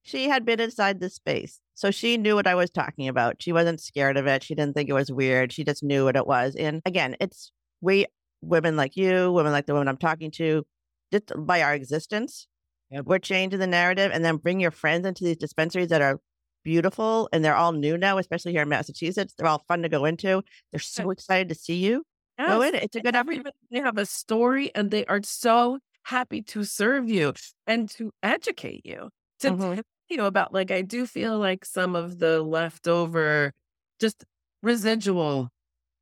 [0.02, 1.60] she had been inside this space.
[1.76, 3.36] So she knew what I was talking about.
[3.40, 4.42] She wasn't scared of it.
[4.42, 5.52] She didn't think it was weird.
[5.52, 6.56] She just knew what it was.
[6.56, 8.06] And again, it's we
[8.40, 10.64] women like you, women like the women I'm talking to,
[11.12, 12.48] just by our existence,
[12.90, 13.04] Yep.
[13.06, 14.10] we're changing the narrative.
[14.14, 16.18] And then bring your friends into these dispensaries that are
[16.64, 19.34] beautiful and they're all new now, especially here in Massachusetts.
[19.36, 20.42] They're all fun to go into.
[20.72, 22.04] They're so excited to see you.
[22.38, 22.74] Go in.
[22.74, 23.56] It's a good every- opportunity.
[23.70, 27.34] They have a story and they are so happy to serve you
[27.66, 29.10] and to educate you,
[29.40, 29.82] to Mhm.
[30.08, 33.52] You about, like, I do feel like some of the leftover,
[34.00, 34.24] just
[34.62, 35.50] residual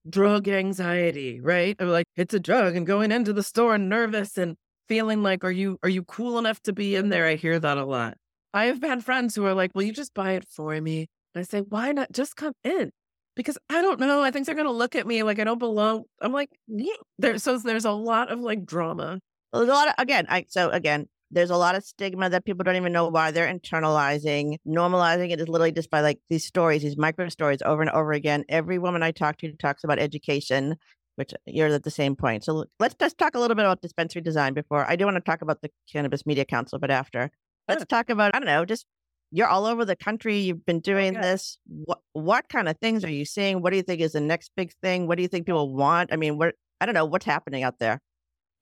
[0.09, 1.77] drug anxiety, right?
[1.81, 4.57] Or like, it's a drug and going into the store nervous and
[4.89, 7.27] feeling like, are you, are you cool enough to be in there?
[7.27, 8.17] I hear that a lot.
[8.53, 11.09] I have had friends who are like, will you just buy it for me?
[11.35, 12.91] And I say, why not just come in?
[13.37, 14.23] because I don't know.
[14.23, 16.05] I think they're gonna look at me like I don't belong.
[16.21, 16.95] I'm like, yeah.
[17.19, 19.21] There, so there's a lot of like drama.
[19.53, 20.27] A lot of again.
[20.29, 23.53] I so again, there's a lot of stigma that people don't even know why they're
[23.53, 24.57] internalizing.
[24.67, 28.13] Normalizing it is literally just by like these stories, these micro stories over and over
[28.13, 28.45] again.
[28.49, 30.77] Every woman I talk to talks about education,
[31.17, 32.45] which you're at the same point.
[32.45, 35.21] So let's just talk a little bit about dispensary design before I do want to
[35.21, 37.31] talk about the Cannabis Media Council, but after
[37.69, 37.87] let's Sure.
[37.87, 38.87] talk about I don't know, just
[39.33, 40.39] you're all over the country.
[40.39, 41.21] You've been oh, doing Okay.
[41.23, 41.59] this.
[41.67, 43.61] What what kind of things are you seeing?
[43.61, 45.09] What do you think is the next big thing?
[45.09, 46.13] What do you think people want?
[46.13, 48.01] I mean, what I don't know what's happening out there.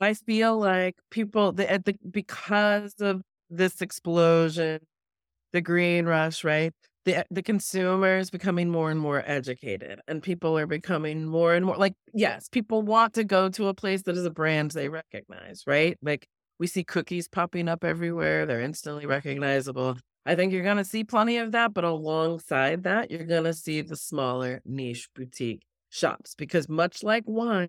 [0.02, 4.80] I feel like people the, the because of this explosion,
[5.52, 6.72] the green rush, right?
[7.04, 11.64] The the consumer is becoming more and more educated, and people are becoming more and
[11.66, 14.88] more like yes, people want to go to a place that is a brand they
[14.88, 15.96] recognize, right?
[16.02, 16.26] Like
[16.58, 19.98] we see cookies popping up everywhere; they're instantly recognizable.
[20.26, 23.54] I think you're going to see plenty of that, but alongside that, you're going to
[23.54, 27.68] see the smaller niche boutique shops because much like wine,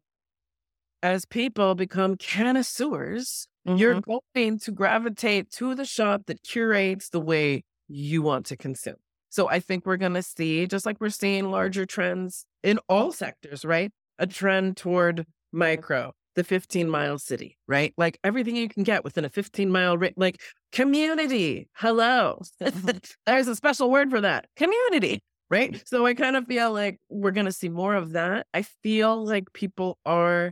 [1.04, 4.22] as people become connoisseurs, you're Mhm.
[4.36, 8.96] going to gravitate to the shop that curates the way you want to consume.
[9.30, 13.12] So I think we're going to see, just like we're seeing larger trends in all
[13.12, 13.92] sectors, right?
[14.20, 17.94] A trend toward micro, the 15 mile city, right?
[17.98, 21.70] Like everything you can get within a 15 mile, ra- like community.
[21.74, 22.42] Hello.
[23.26, 25.82] There's a special word for that community, right?
[25.88, 28.48] So I kind of feel like we're going to see more of that.
[28.54, 30.52] I feel like people are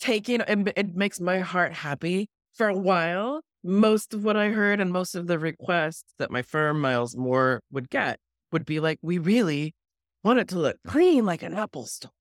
[0.00, 3.40] taking, and it makes my heart happy for a while.
[3.64, 7.60] Most of what I heard and most of the requests that my firm, Myles Moore,
[7.72, 8.18] would get
[8.52, 9.74] would be like, we really
[10.22, 12.12] want it to look clean like an Apple store.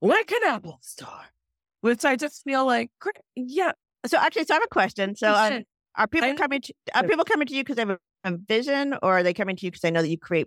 [0.00, 1.26] Like an Apple store.
[1.80, 2.90] Which I just feel like,
[3.36, 3.72] yeah.
[4.06, 5.16] So actually, so I have a question.
[5.16, 5.62] So um,
[5.96, 8.36] are people I- coming to are people coming to you because they have a, a
[8.36, 10.46] vision, or are they coming to you because they know that you create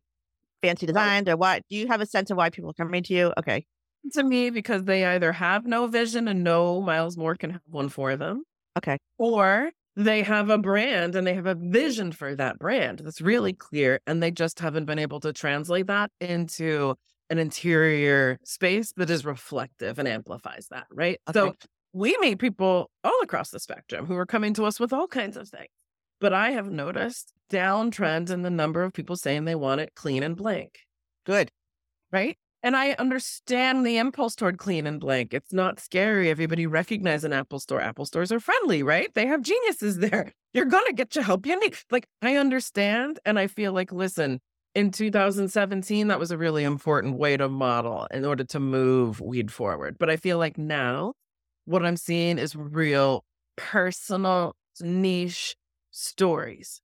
[0.62, 1.64] fancy designs, or what?
[1.70, 3.34] Do you have a sense of why people are coming to you?
[3.38, 3.66] Okay,
[4.14, 7.90] to me because they either have no vision and no Myles Moore can have one
[7.90, 8.44] for them,
[8.78, 8.98] Okay.
[9.18, 13.54] or they have a brand and they have a vision for that brand that's really
[13.54, 16.96] clear and they just haven't been able to translate that into
[17.30, 21.20] an interior space that is reflective and amplifies that, right?
[21.34, 21.54] So
[21.94, 25.38] we meet people all across the spectrum who are coming to us with all kinds
[25.38, 25.68] of things.
[26.20, 30.24] But I have noticed downtrend in the number of people saying they want it clean
[30.24, 30.80] and blank,
[31.26, 31.50] Good.
[32.12, 32.38] right?
[32.64, 35.34] And I understand the impulse toward clean and blank.
[35.34, 36.30] It's not scary.
[36.30, 37.82] Everybody recognizes an Apple store.
[37.82, 39.12] Apple stores are friendly, right?
[39.14, 40.32] They have geniuses there.
[40.54, 41.76] You're going to get you help you need.
[41.90, 43.20] Like, I understand.
[43.26, 44.42] And I feel like, listen,
[44.76, 49.52] in 2017, that was a really important way to model in order to move weed
[49.52, 49.98] forward.
[49.98, 51.14] But I feel like now
[51.66, 53.24] what I'm seeing is real
[53.56, 55.56] personal niche
[55.90, 56.82] stories.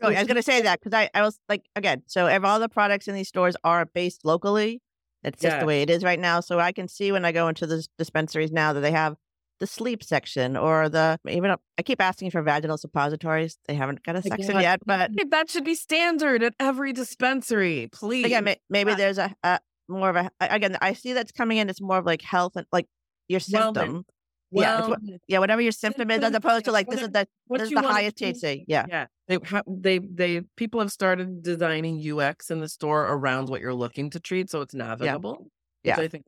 [0.00, 2.44] Oh, I was going to say that because I, I was like, again, so if
[2.44, 4.80] all the products in these stores are based locally,
[5.24, 6.40] it's just the way it is right now.
[6.40, 9.16] So I can see when I go into the dispensaries now that they have
[9.60, 13.58] the sleep section or the even I keep asking for vaginal suppositories.
[13.66, 18.24] They haven't got a section yet, but that should be standard at every dispensary, please.
[18.26, 20.76] again, maybe there's a, a more of a again.
[20.80, 21.68] I see that's coming in.
[21.68, 22.86] It's more of like health and like
[23.28, 24.04] your symptom.
[24.52, 27.26] yeah, it's what- Yeah, whatever your symptom is, as opposed to like this is the
[27.50, 28.16] this is the highest.
[28.16, 28.64] THC.
[28.68, 33.60] Yeah, Yeah, they they they people have started designing UX in the store around what
[33.60, 35.50] you're looking to treat, so it's navigable.
[35.84, 35.96] Yeah.
[35.96, 36.24] which I think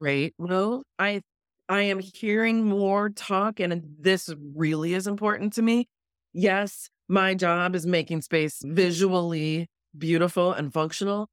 [0.00, 0.82] great move.
[0.98, 1.22] I
[1.68, 5.88] I am hearing more talk, and this really is important to me.
[6.32, 11.28] Yes, my job is making space visually beautiful and functional,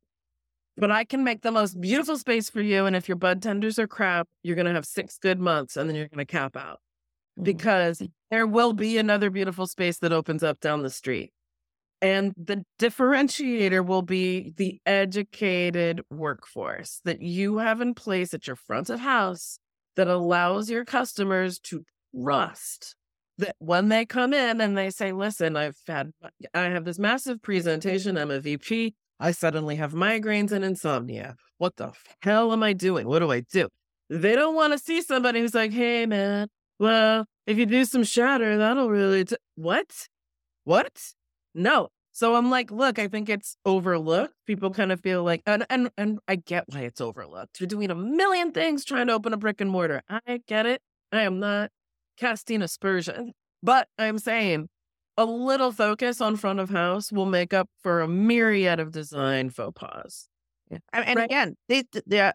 [0.77, 2.85] but I can make the most beautiful space for you.
[2.85, 5.95] And if your bud tenders are crap, you're gonna have six good months, and then
[5.95, 6.79] you're gonna cap out.
[7.37, 7.43] Mm-hmm.
[7.43, 11.31] because there will be another beautiful space that opens up down the street.
[12.01, 18.55] And the differentiator will be the educated workforce that you have in place at your
[18.55, 19.59] front of house
[19.95, 22.95] that allows your customers to trust
[23.37, 26.11] that when they come in and they say, listen, I've had,
[26.53, 28.17] I have this massive presentation.
[28.17, 28.93] I'm a VP.
[29.19, 31.35] I suddenly have migraines and insomnia.
[31.59, 31.91] What the
[32.21, 33.07] hell am I doing?
[33.07, 33.69] What do I do?
[34.09, 36.49] They don't want to see somebody who's like, hey, man,
[36.81, 39.23] well, if you do some shatter, that'll really.
[39.25, 39.35] T-.
[39.55, 40.07] What?
[40.65, 41.13] What?
[41.55, 41.89] No.
[42.11, 44.33] So I'm like, look, I think it's overlooked.
[44.45, 47.59] People kind of feel like, and and and I get why it's overlooked.
[47.61, 50.01] You're doing a million things trying to open a brick and mortar.
[50.09, 50.81] I get it.
[51.13, 51.69] I am not
[52.17, 54.67] casting aspersion, but I'm saying
[55.17, 59.49] a little focus on front of house will make up for a myriad of design
[59.49, 60.27] faux pas.
[60.69, 60.79] Yeah.
[60.93, 61.25] I- And Right.
[61.25, 62.33] again, these th- there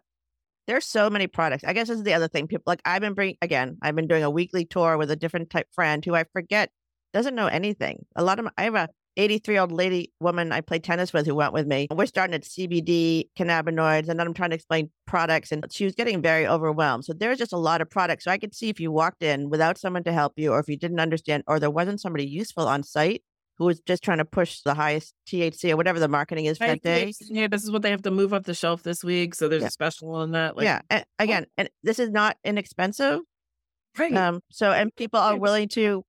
[0.67, 1.65] there's so many products.
[1.65, 2.47] I guess this is the other thing.
[2.49, 3.79] People like I've been bringing again.
[3.83, 6.71] I've been doing a weekly tour with a different type friend who I forget
[7.13, 8.05] doesn't know anything.
[8.17, 11.13] A lot of my, I have a 83 year old lady woman I play tennis
[11.13, 11.87] with who went with me.
[11.91, 15.95] We're starting at CBD, cannabinoids, and then I'm trying to explain products, and she was
[15.95, 17.05] getting very overwhelmed.
[17.05, 18.25] So there's just a lot of products.
[18.25, 20.69] So I could see if you walked in without someone to help you, or if
[20.69, 23.23] you didn't understand, or there wasn't somebody useful on site
[23.59, 26.67] who was just trying to push the highest THC or whatever the marketing is for
[26.67, 27.13] that day.
[27.23, 29.35] Yeah, this is what they have to move up the shelf this week.
[29.35, 29.69] So there's Yeah.
[29.69, 30.57] a special on that.
[30.57, 30.81] Like, yeah.
[30.91, 33.21] And again, and this is not inexpensive.
[33.99, 34.15] right.
[34.15, 36.05] Um, so and people are willing to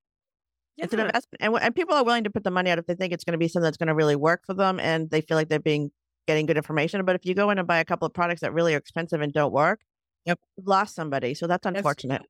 [0.77, 2.93] it's an investment, and, and people are willing to put the money out if they
[2.93, 5.21] think it's going to be something that's going to really work for them, and they
[5.21, 5.89] feel like they're being
[6.27, 7.03] getting good information.
[7.05, 9.21] But if you go in and buy a couple of products that really are expensive
[9.21, 9.79] and don't work,
[10.25, 10.39] Yep.
[10.57, 11.33] you've lost somebody.
[11.33, 12.21] So that's That's- unfortunate.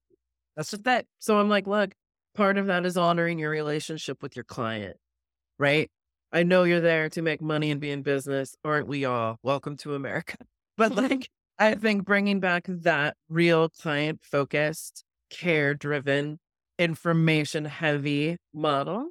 [0.56, 1.08] That's just that.
[1.20, 1.94] So I'm like, look,
[2.36, 4.96] part of that is honoring your relationship with your client,
[5.60, 5.90] right?
[6.32, 8.56] I know you're there to make money and be in business.
[8.64, 9.40] Aren't we all?
[9.44, 10.38] Welcome to America.
[10.78, 16.38] But like, I think bringing back that real client focused, care driven,
[16.78, 19.10] information heavy model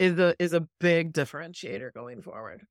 [0.00, 2.62] is a is a big differentiator going forward.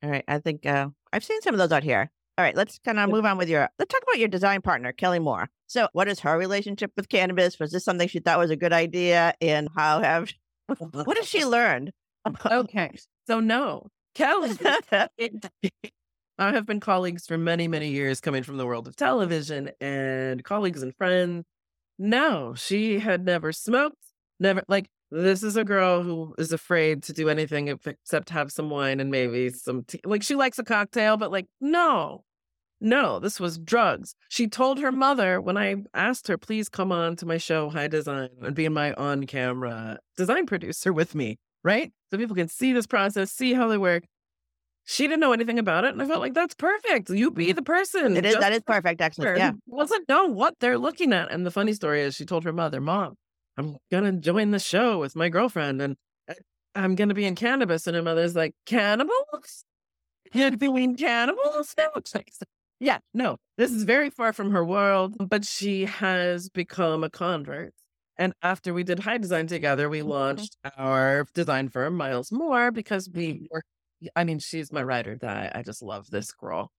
[0.00, 2.08] All right, I think uh, I've seen some of those out here.
[2.38, 3.68] All right, let's kind of move on with your.
[3.80, 5.48] Let's talk about your design partner, Kelley Moore.
[5.66, 7.58] So, what is her relationship with cannabis?
[7.58, 9.34] Was this something she thought was a good idea?
[9.40, 10.32] And how have
[10.78, 11.92] what has she learned?
[12.46, 12.90] Okay.
[13.26, 13.88] So no.
[14.14, 14.50] Kelley
[16.38, 20.42] I have been colleagues for many, many years coming from the world of television and
[20.44, 21.44] colleagues and friends.
[21.98, 23.96] No, she had never smoked,
[24.40, 28.70] never like this is a girl who is afraid to do anything except have some
[28.70, 30.00] wine and maybe some tea.
[30.04, 32.24] Like she likes a cocktail, but like, no,
[32.80, 34.14] no, this was drugs.
[34.28, 37.88] She told her mother when I asked her, please come on to my show, High
[37.88, 41.92] Design, and be my on camera design producer with me, right?
[42.12, 44.04] So people can see this process, see how they work.
[44.84, 45.94] She didn't know anything about it.
[45.94, 47.08] And I felt like that's perfect.
[47.08, 47.54] You be mm.
[47.54, 48.18] the person.
[48.18, 49.28] It is that is perfect, actually.
[49.28, 49.52] her Yeah.
[49.74, 51.32] doesn't know what they're looking at.
[51.32, 53.14] And the funny story is she told her mother, Mom,
[53.56, 55.96] I'm gonna join the show with my girlfriend and
[56.28, 56.34] I-
[56.74, 57.86] I'm gonna be in cannabis.
[57.86, 59.64] And her mother's like, Cannibals?
[60.34, 61.72] You're doing cannibals?
[61.78, 62.30] now?" It's like,
[62.78, 67.72] Yeah, no, this is very far from her world, but she has become a convert.
[68.18, 70.08] And after we did high design together, we mm-hmm.
[70.08, 73.44] launched our design firm, Myles Moore, because we mm-hmm.
[73.50, 73.62] were,
[74.14, 75.50] I mean, she's my ride or die.
[75.54, 76.70] I just love this girl.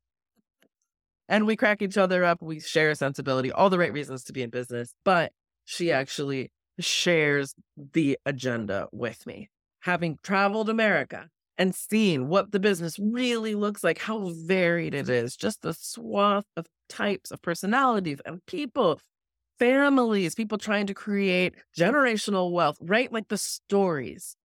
[1.29, 2.41] And we crack each other up.
[2.41, 4.93] We share a sensibility, all the right reasons to be in business.
[5.03, 5.31] But
[5.65, 7.55] she actually shares
[7.93, 9.49] the agenda with me.
[9.81, 11.27] Having traveled America
[11.57, 16.45] and seen what the business really looks like, how varied it is, just the swath
[16.57, 18.99] of types of personalities and people,
[19.63, 23.11] families, people trying to create generational wealth, right?
[23.11, 24.35] Like the stories.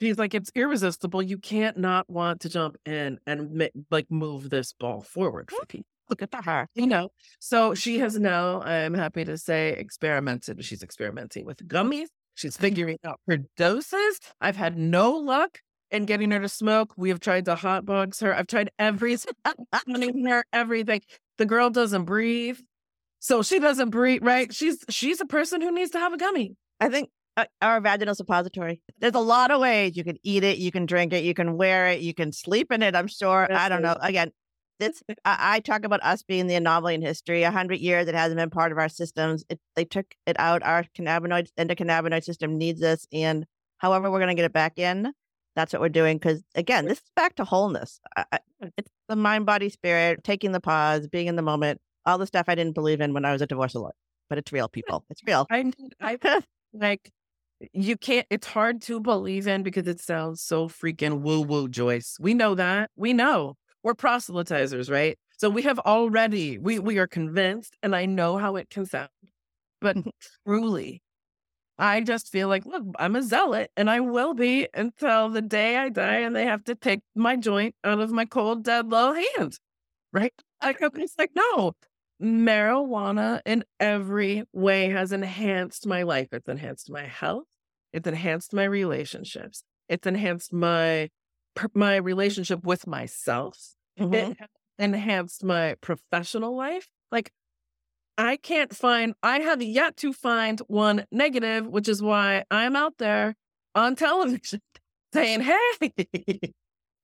[0.00, 1.22] She's like, it's irresistible.
[1.22, 5.86] You can't not want to jump in and like move this ball forward for people.
[6.08, 6.66] Look at her.
[6.74, 10.64] You know, so she has now, I'm happy to say, experimented.
[10.64, 12.08] She's experimenting with gummies.
[12.34, 14.20] She's figuring out her doses.
[14.40, 15.58] I've had no luck
[15.90, 16.94] in getting her to smoke.
[16.96, 18.34] We have tried to hot hotbox her.
[18.34, 19.34] I've tried everything,
[20.26, 21.02] her everything.
[21.36, 22.58] The girl doesn't breathe.
[23.20, 24.52] So she doesn't breathe, right?
[24.52, 26.56] She's she's a person who needs to have a gummy.
[26.80, 28.80] I think uh, our vaginal suppository.
[28.98, 31.56] There's a lot of ways you can eat it, you can drink it, you can
[31.56, 32.96] wear it, you can sleep in it.
[32.96, 33.46] I'm sure.
[33.48, 33.96] That's I don't know.
[34.00, 34.32] Again,
[34.78, 37.42] this I, I, talk about us being the anomaly in history.
[37.42, 39.44] A hundred years, it hasn't been part of our systems.
[39.50, 40.62] It, they took it out.
[40.62, 43.44] Our cannabinoid endocannabinoid system needs this, and
[43.78, 45.12] however we're going to get it back in,
[45.54, 46.16] that's what we're doing.
[46.16, 48.00] Because again, this is back to wholeness.
[48.16, 48.38] I,
[48.78, 52.46] it's the mind, body, spirit, taking the pause, being in the moment all the stuff
[52.48, 53.92] I didn't believe in when I was a divorce lawyer.
[54.28, 55.04] But it's real, people.
[55.10, 55.46] It's real.
[55.50, 56.18] I, I
[56.72, 57.10] like
[57.72, 58.26] you can't.
[58.30, 62.16] It's hard to believe in because it sounds so freaking woo woo, Joyce.
[62.20, 62.90] We know that.
[62.96, 65.18] We know we're proselytizers, right?
[65.36, 69.08] So we have already we we are convinced, and I know how it can sound,
[69.80, 69.96] but
[70.46, 71.02] truly,
[71.78, 75.76] I just feel like, look, I'm a zealot, and I will be until the day
[75.78, 79.14] I die, and they have to take my joint out of my cold, dead, low
[79.14, 79.58] hand,
[80.12, 80.32] right?
[80.62, 81.72] Like, it's like, no,
[82.20, 86.28] marijuana in every way has enhanced my life.
[86.32, 87.46] It's enhanced my health.
[87.92, 89.64] It's enhanced my relationships.
[89.88, 91.10] It's enhanced my
[91.74, 93.74] my relationship with myself.
[93.98, 94.14] Mm-hmm.
[94.14, 94.38] It
[94.78, 96.88] enhanced my professional life.
[97.10, 97.32] Like
[98.16, 102.94] I can't find I have yet to find one negative, which is why I'm out
[102.98, 103.34] there
[103.74, 104.60] on television
[105.12, 105.90] saying, "Hey,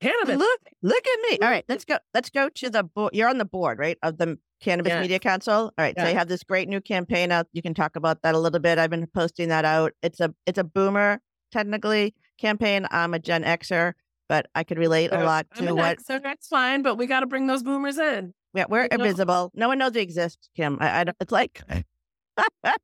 [0.00, 0.38] cannabis.
[0.38, 1.38] Look, look at me.
[1.42, 1.98] All right, let's go.
[2.14, 3.14] Let's go to the board.
[3.14, 5.02] You're on the board, right, of the Cannabis yes.
[5.02, 5.54] Media Council.
[5.54, 6.06] All right, yes.
[6.06, 7.46] so you have this great new campaign out.
[7.52, 8.78] You can talk about that a little bit.
[8.78, 9.92] I've been posting that out.
[10.02, 11.20] It's a it's a boomer
[11.52, 12.86] technically campaign.
[12.90, 13.92] I'm a Gen Xer,
[14.28, 16.00] but I could relate a lot to what.
[16.00, 18.34] So that's fine, but we got to bring those boomers in.
[18.54, 19.50] Yeah, we're you invisible.
[19.54, 19.60] Know?
[19.60, 20.78] No one knows we exist, Kim.
[20.80, 21.62] I, I don't, it's like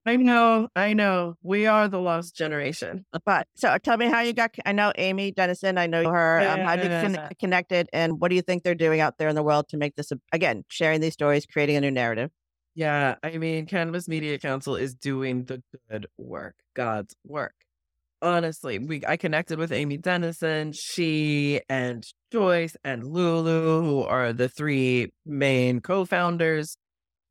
[0.07, 1.34] I know, I know.
[1.42, 3.05] We are the lost generation.
[3.24, 4.55] But so tell me how you got.
[4.64, 5.78] I know Amy Dennison.
[5.78, 6.40] I know her.
[6.40, 9.34] Um, how you con- connected, and what do you think they're doing out there in
[9.34, 12.30] the world to make this a, again sharing these stories, creating a new narrative?
[12.74, 17.55] Yeah, I mean, Cannabis Media Council is doing the good work, God's work.
[18.22, 20.72] Honestly, we I connected with Amy Dennison.
[20.72, 26.76] She and Joyce and Lulu, who are the three main co-founders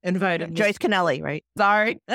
[0.04, 1.44] invited Joyce Kennelly, right?
[1.58, 2.00] Sorry.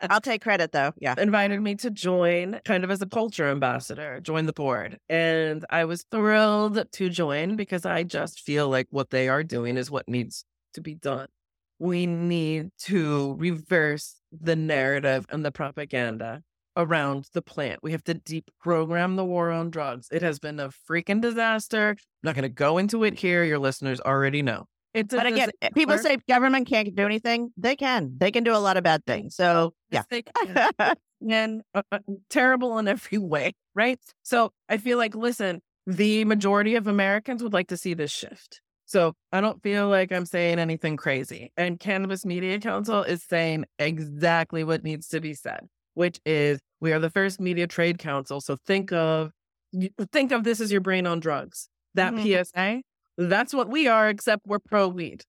[0.00, 0.92] I'll take credit though.
[0.98, 1.14] Yeah.
[1.18, 4.98] Invited me to join kind of as a culture ambassador, join the board.
[5.08, 9.76] And I was thrilled to join because I just feel like what they are doing
[9.76, 10.44] is what needs
[10.74, 11.28] to be done.
[11.78, 16.42] We need to reverse the narrative and the propaganda
[16.76, 17.80] around the plant.
[17.82, 20.08] We have to deprogram the war on drugs.
[20.10, 21.90] It has been a freaking disaster.
[21.90, 23.44] I'm not going to go into it here.
[23.44, 24.66] Your listeners already know.
[24.94, 27.50] It's but again, people say government can't do anything.
[27.56, 28.14] They can.
[28.16, 29.34] They can do a lot of bad things.
[29.34, 30.04] So yeah,
[31.28, 31.98] and uh, uh,
[32.30, 33.98] terrible in every way, right?
[34.22, 38.60] So I feel like, listen, the majority of Americans would like to see this shift.
[38.86, 41.52] So I don't feel like I'm saying anything crazy.
[41.56, 46.92] And Cannabis Media Council is saying exactly what needs to be said, which is we
[46.92, 48.40] are the first media trade council.
[48.40, 49.32] So think of
[50.12, 51.68] think of this as your brain on drugs.
[51.94, 52.44] That mm-hmm.
[52.44, 52.82] PSA
[53.16, 55.24] that's what we are, except we're pro weed.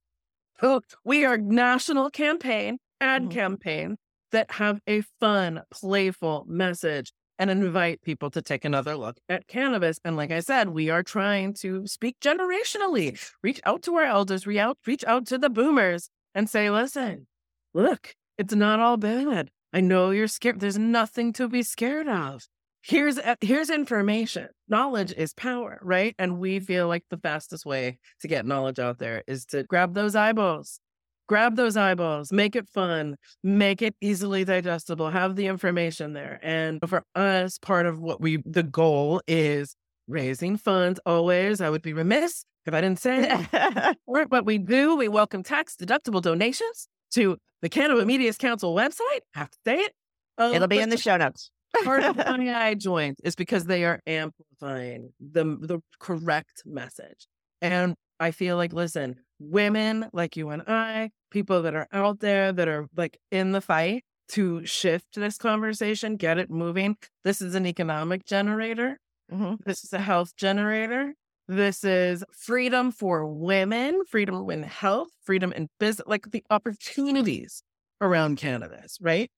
[1.04, 3.32] we are national campaign, ad mm-hmm.
[3.32, 3.98] campaign
[4.32, 10.00] that have a fun, playful message and invite people to take another look at cannabis.
[10.06, 14.48] And like I said, we are trying to speak generationally, reach out to our elders,
[14.48, 17.28] reach out, reach out to the boomers and say, listen,
[17.74, 19.50] look, it's not all bad.
[19.74, 20.60] I know you're scared.
[20.62, 22.48] There's nothing to be scared of
[22.86, 28.28] here's here's information knowledge is power right and we feel like the fastest way to
[28.28, 30.80] get knowledge out there is to grab those eyeballs
[31.28, 36.80] grab those eyeballs make it fun make it easily digestible have the information there and
[36.88, 39.76] for us part of what we the goal is
[40.08, 43.48] raising funds always i would be remiss If I didn't say
[44.30, 44.96] but we do.
[44.96, 49.22] We welcome tax deductible donations to the Cannabis Media Council website.
[49.36, 49.94] I have to say it.
[50.38, 51.52] Um, It'll be but in the show notes.
[51.84, 57.28] Part of why I joined is because they are amplifying the the correct message.
[57.62, 62.52] And I feel like, listen, women like you and I, people that are out there
[62.54, 66.98] that are like in the fight to shift this conversation, get it moving.
[67.24, 68.98] This is an economic generator.
[69.32, 69.58] Mhm.
[69.66, 71.14] This is a health generator.
[71.48, 77.62] This is freedom for women, freedom in health, freedom in business, like the opportunities
[78.02, 79.30] around cannabis, right?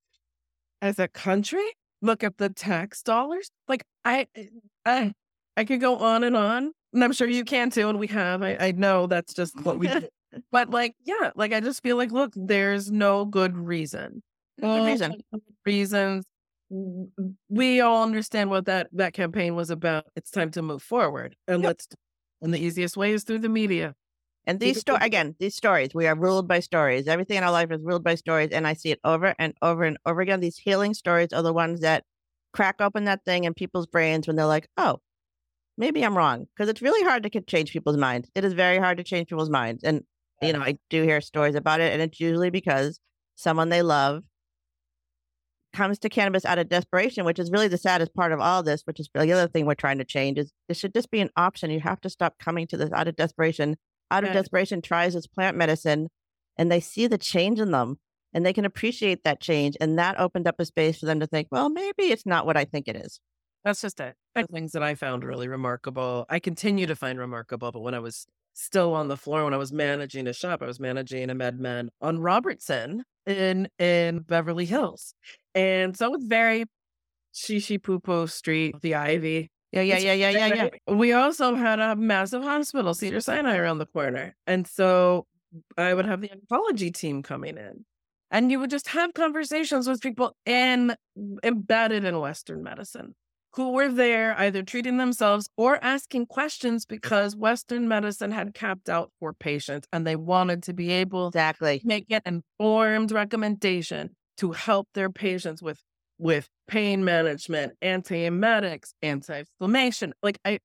[0.82, 1.66] As a country,
[2.02, 3.50] look at the tax dollars.
[3.68, 4.28] Like I,
[4.86, 5.14] I,
[5.56, 8.44] I could go on and on, and I'm sure you can too, and we have.
[8.44, 9.88] I, I know that's just what we.
[9.88, 10.02] do.
[10.52, 14.22] But like, yeah, like I just feel like, look, there's no good reason.
[14.60, 15.16] Good reason.
[15.66, 16.26] Reasons.
[17.50, 20.06] We all understand what that that campaign was about.
[20.16, 21.68] It's time to move forward, and Yep.
[21.68, 21.88] let's.
[22.42, 23.96] And the easiest way is through the media.
[24.48, 27.06] And these sto- again, these stories, we are ruled by stories.
[27.08, 28.52] Everything in our life is ruled by stories.
[28.52, 30.40] And I see it over and over and over again.
[30.40, 32.06] These healing stories are the ones that
[32.54, 35.00] crack open that thing in people's brains when they're like, oh,
[35.78, 36.48] maybe I'm wrong.
[36.56, 38.32] Because it's really hard to change people's minds.
[38.36, 39.84] It is very hard to change people's minds.
[39.84, 40.04] And,
[40.42, 41.92] you know, I do hear stories about it.
[41.92, 43.02] And it's usually because
[43.36, 44.24] someone they love
[45.74, 48.84] comes to cannabis out of desperation, which is really the saddest part of all this,
[48.86, 51.32] which is the other thing we're trying to change is this should just be an
[51.36, 51.70] option.
[51.70, 53.76] You have to stop coming to this out of desperation
[54.12, 56.08] out of desperation tries this plant medicine
[56.58, 57.98] and they see the change in them
[58.34, 61.28] and they can appreciate that change and that opened up a space for them to
[61.28, 63.20] think well maybe it's not what i think it is
[63.64, 64.16] That's just it.
[64.36, 66.26] The things that I found really remarkable.
[66.30, 69.58] I continue to find remarkable, but when I was still on the floor, when I
[69.58, 75.14] was managing a shop, I was managing a MedMen on Robertson in in Beverly Hills,
[75.54, 76.66] and so it's very
[77.34, 79.50] shishi poo poo street, the Ivy.
[79.72, 80.68] Yeah yeah yeah yeah yeah yeah.
[80.88, 85.28] We also had a massive hospital, Cedars-Sinai, around the corner, and so
[85.78, 87.86] I would have the oncology team coming in,
[88.32, 90.96] and you would just have conversations with people in
[91.44, 93.16] embedded in Western medicine
[93.54, 99.12] who were there either treating themselves or asking questions because Western medicine had capped out
[99.20, 104.52] for patients and they wanted to be able to exactly make an informed recommendation to
[104.52, 105.82] help their patients with
[106.18, 110.60] with pain management, antiemetics, anti-inflammation, like I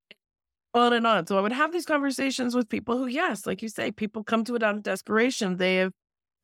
[0.74, 1.26] on and on.
[1.26, 4.44] So I would have these conversations with people who, yes, like you say, people come
[4.44, 5.56] to it out of desperation.
[5.56, 5.92] They have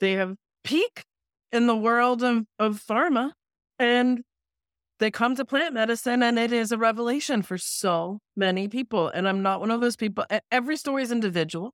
[0.00, 1.04] they have peak
[1.50, 3.32] in the world of, of pharma
[3.78, 4.22] and
[4.98, 9.08] they come to plant medicine and it is a revelation for so many people.
[9.08, 10.24] And I'm not one of those people.
[10.50, 11.72] Every story is individual,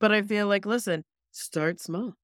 [0.00, 2.14] but I feel like, listen, start small.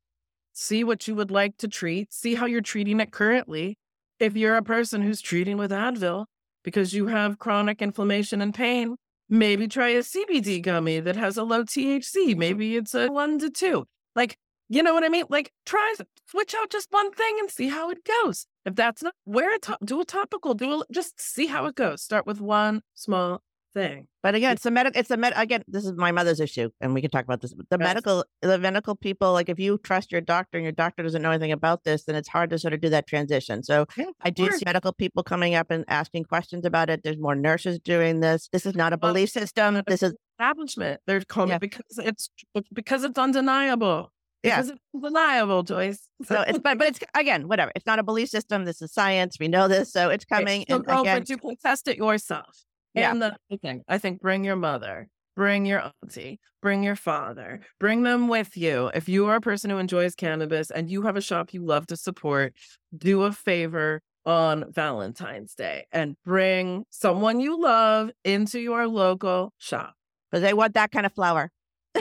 [0.53, 2.13] See what you would like to treat.
[2.13, 3.79] See how you're treating it currently.
[4.23, 6.27] If you're a person who's treating with Advil
[6.63, 8.95] because you have chronic inflammation and pain,
[9.29, 12.29] maybe try a CBD gummy that has a low THC.
[12.29, 12.39] Mm-hmm.
[12.39, 13.85] Maybe it's a one to two.
[14.15, 14.37] Like,
[14.69, 15.25] you know what I mean?
[15.29, 15.97] Like, try
[16.31, 18.47] switch out just one thing and see how it goes.
[18.65, 21.75] If that's not, wear a top, do a topical, do a, just see how it
[21.75, 22.01] goes.
[22.01, 23.43] Start with one small
[23.75, 24.07] thing.
[24.23, 26.93] but again it's a medical it's a med again this is my mother's issue and
[26.95, 27.79] we can talk about this the Yes.
[27.81, 31.31] medical the medical people like if you trust your doctor and your doctor doesn't know
[31.31, 34.31] anything about this then it's hard to sort of do that transition so Yeah, I
[34.31, 34.59] do course.
[34.59, 37.03] see medical people coming up and asking questions about it.
[37.03, 38.49] There's more nurses doing this.
[38.53, 39.81] This is not a belief system.
[39.87, 41.01] This is establishment.
[41.07, 41.57] They're calling Yeah.
[41.57, 42.29] it because it's
[42.73, 44.13] because it's undeniable.
[44.43, 44.57] Yeah.
[44.57, 46.09] Because it's undeniable, Joyce.
[46.25, 47.71] so it's but but it's again whatever.
[47.77, 48.65] It's not a belief system.
[48.65, 49.37] This is science.
[49.39, 50.65] We know this, so it's coming.
[50.69, 52.65] So and go, again, but you can test it yourself.
[52.95, 53.11] Yeah.
[53.13, 57.61] And the other thing, I think bring your mother, bring your auntie, bring your father,
[57.81, 58.91] bring them with you.
[58.95, 61.87] If you are a person who enjoys cannabis and you have a shop you love
[61.89, 62.55] to support,
[62.97, 69.95] do a favor on Valentine's Day and bring someone you love into your local shop.
[70.31, 71.51] because they want that kind of flower.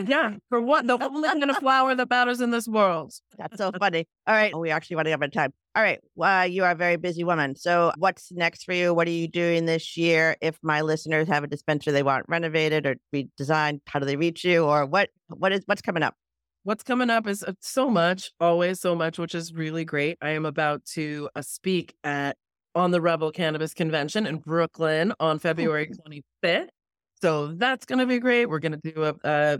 [0.06, 0.88] Yeah, for what?
[0.88, 3.14] The only kind of flower that matters in this world.
[3.38, 4.08] That's so funny.
[4.26, 5.52] All right, we actually running out of time.
[5.76, 7.56] All right, well, you are a very busy woman.
[7.56, 8.94] So, what's next for you?
[8.94, 10.38] What are you doing this year?
[10.42, 14.46] If my listeners have a dispenser they want renovated or redesigned, how do they reach
[14.46, 14.64] you?
[14.64, 15.10] Or what?
[15.28, 16.16] What is what's coming up?
[16.64, 20.18] What's coming up is uh, so much, always so much, which is really great.
[20.22, 22.38] I am about to uh, speak at
[22.76, 26.70] on the Rebel Cannabis Convention in Brooklyn on February 25th.
[27.22, 28.48] So that's going to be great.
[28.48, 29.58] We're going to do a uh,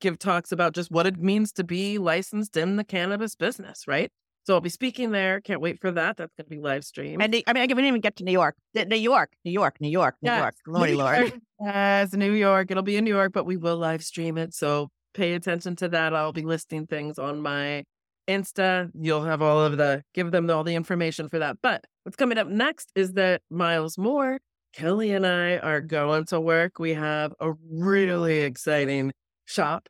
[0.00, 4.10] give talks about just what it means to be licensed in the cannabis business, right?
[4.44, 5.40] So I'll be speaking there.
[5.40, 6.18] Can't wait for that.
[6.18, 7.20] That's going to be live stream.
[7.22, 8.56] And I mean, I didn't even get to New York.
[8.74, 10.54] New York, New York, New York, New Yes, York.
[10.66, 11.40] Lordy Lord.
[11.60, 12.70] Yes, New York.
[12.70, 14.52] It'll be in New York, but we will live stream it.
[14.52, 16.14] So pay attention to that.
[16.14, 17.84] I'll be listing things on my
[18.28, 18.90] Insta.
[18.94, 21.56] You'll have all of the, give them all the information for that.
[21.62, 24.40] But what's coming up next is that Myles Moore
[24.74, 26.78] Kelley and I are going to work.
[26.78, 29.12] We have a really exciting
[29.44, 29.88] shop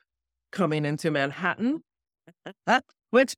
[0.53, 1.83] coming into Manhattan,
[3.11, 3.35] which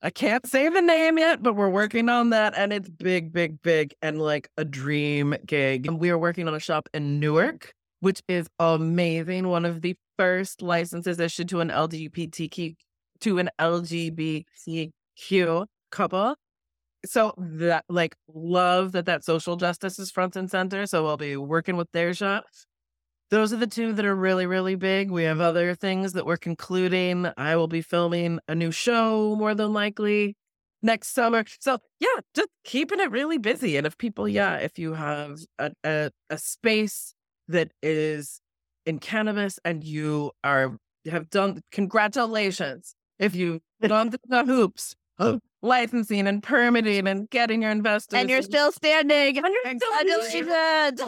[0.00, 2.54] I can't say the name yet, but we're working on that.
[2.56, 5.88] And it's big, big, big, and like a dream gig.
[5.88, 9.48] And we are working on a shop in Newark, which is amazing.
[9.48, 12.76] One of the first licenses issued to an LGBTQ
[13.20, 14.46] to an LGBTQ
[15.90, 16.36] couple.
[17.04, 20.86] So that like love that that social justice is front and center.
[20.86, 22.44] So we'll be working with their shop.
[23.30, 25.10] Those are the two that are really, really big.
[25.10, 27.30] We have other things that we're concluding.
[27.36, 30.34] I will be filming a new show more than likely
[30.82, 31.44] next summer.
[31.60, 33.76] So yeah, just keeping it really busy.
[33.76, 37.14] And if people, yeah, if you have a, a, a space
[37.48, 38.40] that is
[38.86, 45.40] in cannabis and you are have done congratulations if you've gone through the hoops of
[45.62, 49.38] licensing and permitting and getting your investors And you're still standing.
[49.38, 51.00] and you're still Congratulations.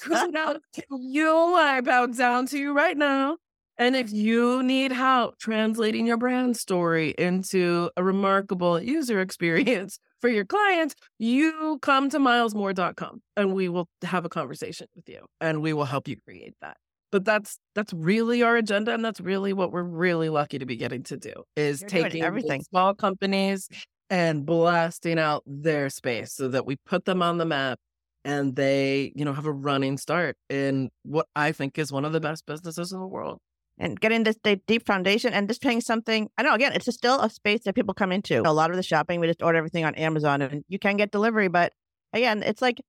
[0.00, 0.62] Congratulations.
[0.90, 3.36] you I bow down to you right now.
[3.80, 10.28] And if you need help translating your brand story into a remarkable user experience for
[10.28, 15.62] your clients, you come to milesmore.com and we will have a conversation with you and
[15.62, 16.76] we will help you create that.
[17.10, 20.76] But that's that's really our agenda and that's really what we're really lucky to be
[20.76, 22.62] getting to do is You're taking everything.
[22.62, 23.68] small companies
[24.10, 27.78] and blasting out their space so that we put them on the map
[28.24, 32.12] and they, you know, have a running start in what I think is one of
[32.12, 33.38] the best businesses in the world.
[33.78, 36.28] and getting this deep, deep foundation and just paying something.
[36.36, 38.42] I know, again, it's just still a space that people come into.
[38.46, 41.10] A lot of the shopping, we just order everything on Amazon and you can get
[41.12, 41.48] delivery.
[41.48, 41.72] But
[42.12, 42.80] again, it's like,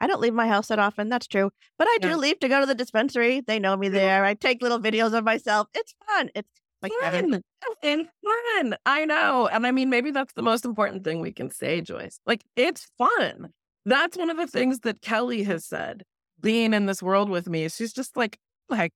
[0.00, 1.08] I don't leave my house that often.
[1.08, 1.50] That's true.
[1.78, 2.16] But I do Yeah.
[2.16, 3.40] leave to go to the dispensary.
[3.40, 4.24] They know me there.
[4.24, 5.68] I take little videos of myself.
[5.74, 6.30] It's fun.
[6.34, 6.48] It's
[6.82, 8.76] like fun oh, and fun.
[8.86, 9.48] I know.
[9.48, 12.20] And I mean, maybe that's the most important thing we can say, Joyce.
[12.26, 13.52] Like, it's fun.
[13.84, 16.04] That's one of the things that Kelley has said
[16.40, 17.68] being in this world with me.
[17.68, 18.38] She's just like,
[18.68, 18.92] like,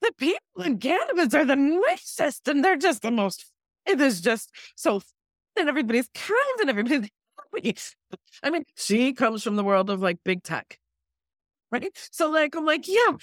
[0.00, 3.46] the people in cannabis are the nicest and they're just the most,
[3.86, 5.02] it is just so,
[5.56, 7.10] and everybody's kind and everybody's.
[8.42, 10.78] I mean, she comes from the world of like big tech,
[11.70, 11.90] right?
[12.10, 13.16] So, like, I'm like, yeah,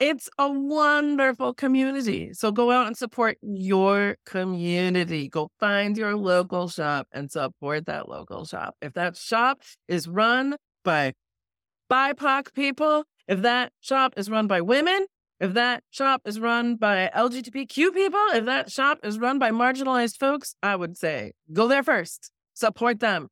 [0.00, 2.32] it's a wonderful community.
[2.32, 5.28] So go out and support your community.
[5.28, 8.76] Go find your local shop and support that local shop.
[8.80, 11.14] If that shop is run by
[11.90, 15.06] BIPOC people, if that shop is run by women,
[15.40, 20.16] if that shop is run by LGBTQ people, if that shop is run by marginalized
[20.16, 22.30] folks, I would say go there first.
[22.54, 23.28] Support them.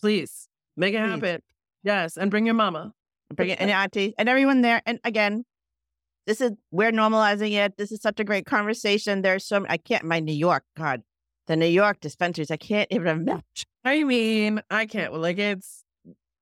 [0.00, 1.10] Please make it Please.
[1.10, 1.42] happen.
[1.82, 2.16] Yes.
[2.16, 2.92] And bring your mama.
[3.34, 4.82] bring it and your auntie and everyone there.
[4.86, 5.44] And again,
[6.26, 7.76] this is we're normalizing it.
[7.76, 9.22] This is such a great conversation.
[9.22, 11.02] There's so I can't my New York, God,
[11.46, 12.50] the New York dispensaries.
[12.50, 13.66] I can't even imagine.
[13.84, 15.12] I mean, I can't.
[15.12, 15.84] Well, like it's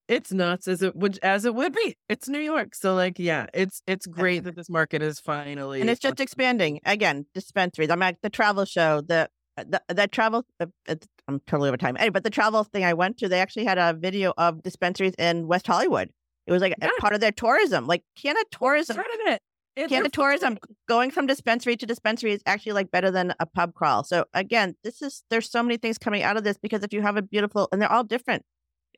[0.08, 1.96] it's nuts as it would as it would be.
[2.08, 5.88] It's New York, so like yeah, it's it's great that this market is finally and
[5.90, 7.26] it's just expanding again.
[7.34, 7.90] Dispensaries.
[7.90, 9.00] I'm at the travel show.
[9.00, 9.28] The
[9.68, 10.44] the that travel.
[10.60, 11.96] uh, It's, I'm totally over time.
[11.98, 15.14] Anyway, but the travel thing I went to, they actually had a video of dispensaries
[15.18, 16.10] in West Hollywood.
[16.46, 16.90] It was like a Yeah.
[16.98, 17.86] part of their tourism.
[17.86, 18.96] Like Canada tourism.
[18.96, 19.42] part of it.
[19.76, 23.46] It's Canada a- tourism going from dispensary to dispensary is actually like better than a
[23.46, 24.02] pub crawl.
[24.04, 27.02] So again, this is there's so many things coming out of this because if you
[27.02, 28.42] have a beautiful and they're all different,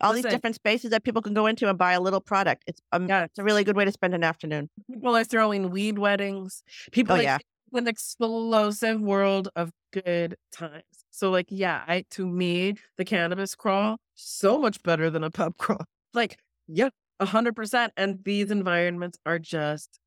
[0.00, 2.62] all these different spaces that people can go into and buy a little product.
[2.66, 3.24] It's um, Yeah.
[3.24, 4.70] it's a really good way to spend an afternoon.
[4.90, 6.62] People are throwing weed weddings.
[6.92, 7.38] People Oh, like yeah.
[7.72, 10.84] An explosive world of good times.
[11.10, 15.56] So like yeah, I to me the cannabis crawl so much better than a pub
[15.58, 15.84] crawl.
[16.14, 17.92] Like yeah, a hundred percent.
[17.96, 19.98] And these environments are just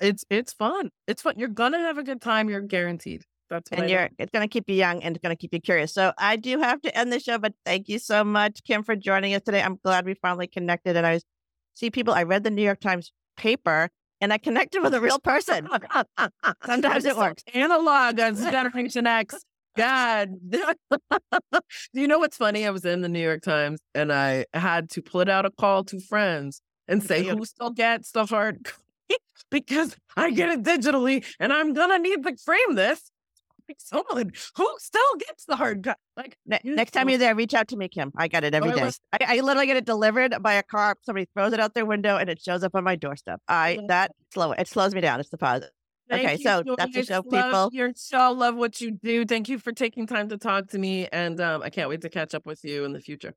[0.00, 0.90] it's it's fun.
[1.06, 1.34] It's fun.
[1.36, 2.48] You're gonna have a good time.
[2.48, 3.24] You're guaranteed.
[3.48, 5.94] That's And I you're it's to keep you young and it's to keep you curious.
[5.94, 8.96] So I do have to end the show, but thank you so much, Kim, for
[8.96, 9.62] joining us today.
[9.62, 10.96] I'm glad we finally connected.
[10.96, 11.20] And I
[11.74, 12.12] see people.
[12.14, 13.90] I read the New York Times paper
[14.20, 15.68] and I connected with a real person.
[16.64, 17.42] Sometimes it works.
[17.52, 19.36] Analog as Generation X.
[19.76, 20.30] God.
[20.48, 20.64] Do
[21.92, 22.66] you know what's funny?
[22.66, 25.84] I was in the New York Times and I had to put out a call
[25.84, 28.66] to friends and say, who still gets the hard
[29.50, 33.10] because I get it digitally and I'm going to need to frame this.
[33.78, 35.98] Someone who still gets the hard copy.
[36.16, 38.12] Like, Ne- next time you're there, reach out to me, Kim.
[38.16, 38.90] I got it every day.
[39.12, 40.96] I, I literally get it delivered by a car.
[41.02, 43.40] Somebody throws it out their window and it shows up on my doorstep.
[43.48, 45.20] I that slow it slows me down.
[45.20, 45.70] It's the positive.
[46.08, 47.70] Thank Okay, you, so that's the show, Love people.
[47.72, 49.24] Your so love what you do.
[49.24, 52.08] Thank you for taking time to talk to me, and um, I can't wait to
[52.08, 53.34] catch up with you in the future.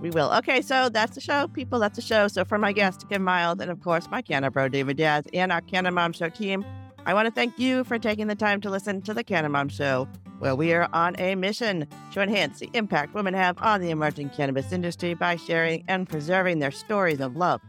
[0.00, 0.32] We will.
[0.38, 1.78] Okay, so that's the show, people.
[1.78, 2.26] That's the show.
[2.28, 5.52] So for my guest, Kim Myles, and of course my Canna Bro, David Diaz, and
[5.52, 6.64] our Canna Mom Show team,
[7.06, 9.68] I want to thank you for taking the time to listen to the Canna Mom
[9.68, 10.08] Show,
[10.40, 14.30] where we are on a mission to enhance the impact women have on the emerging
[14.30, 17.60] cannabis industry by sharing and preserving their stories of love,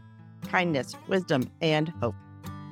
[0.48, 2.16] kindness, wisdom, and hope.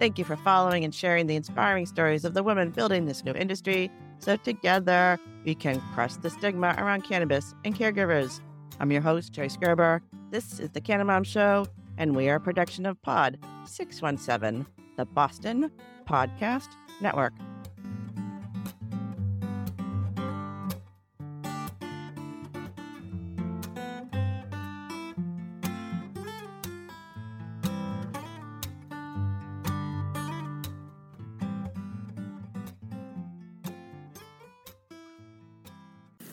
[0.01, 3.33] Thank you for following and sharing the inspiring stories of the women building this new
[3.33, 3.89] industry
[4.19, 8.41] so together we can crush the stigma around cannabis and caregivers.
[8.81, 10.03] I'm your host, Joyce Gerber.
[10.33, 15.71] This is the Canna Show, and we are a production of Pod 617, the Boston
[16.07, 16.69] Podcast
[17.01, 17.33] Network.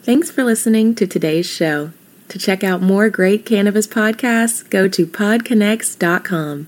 [0.03, 1.91] Thanks for listening to today's show.
[2.27, 6.67] To check out more great cannabis podcasts, go to podconnects.com.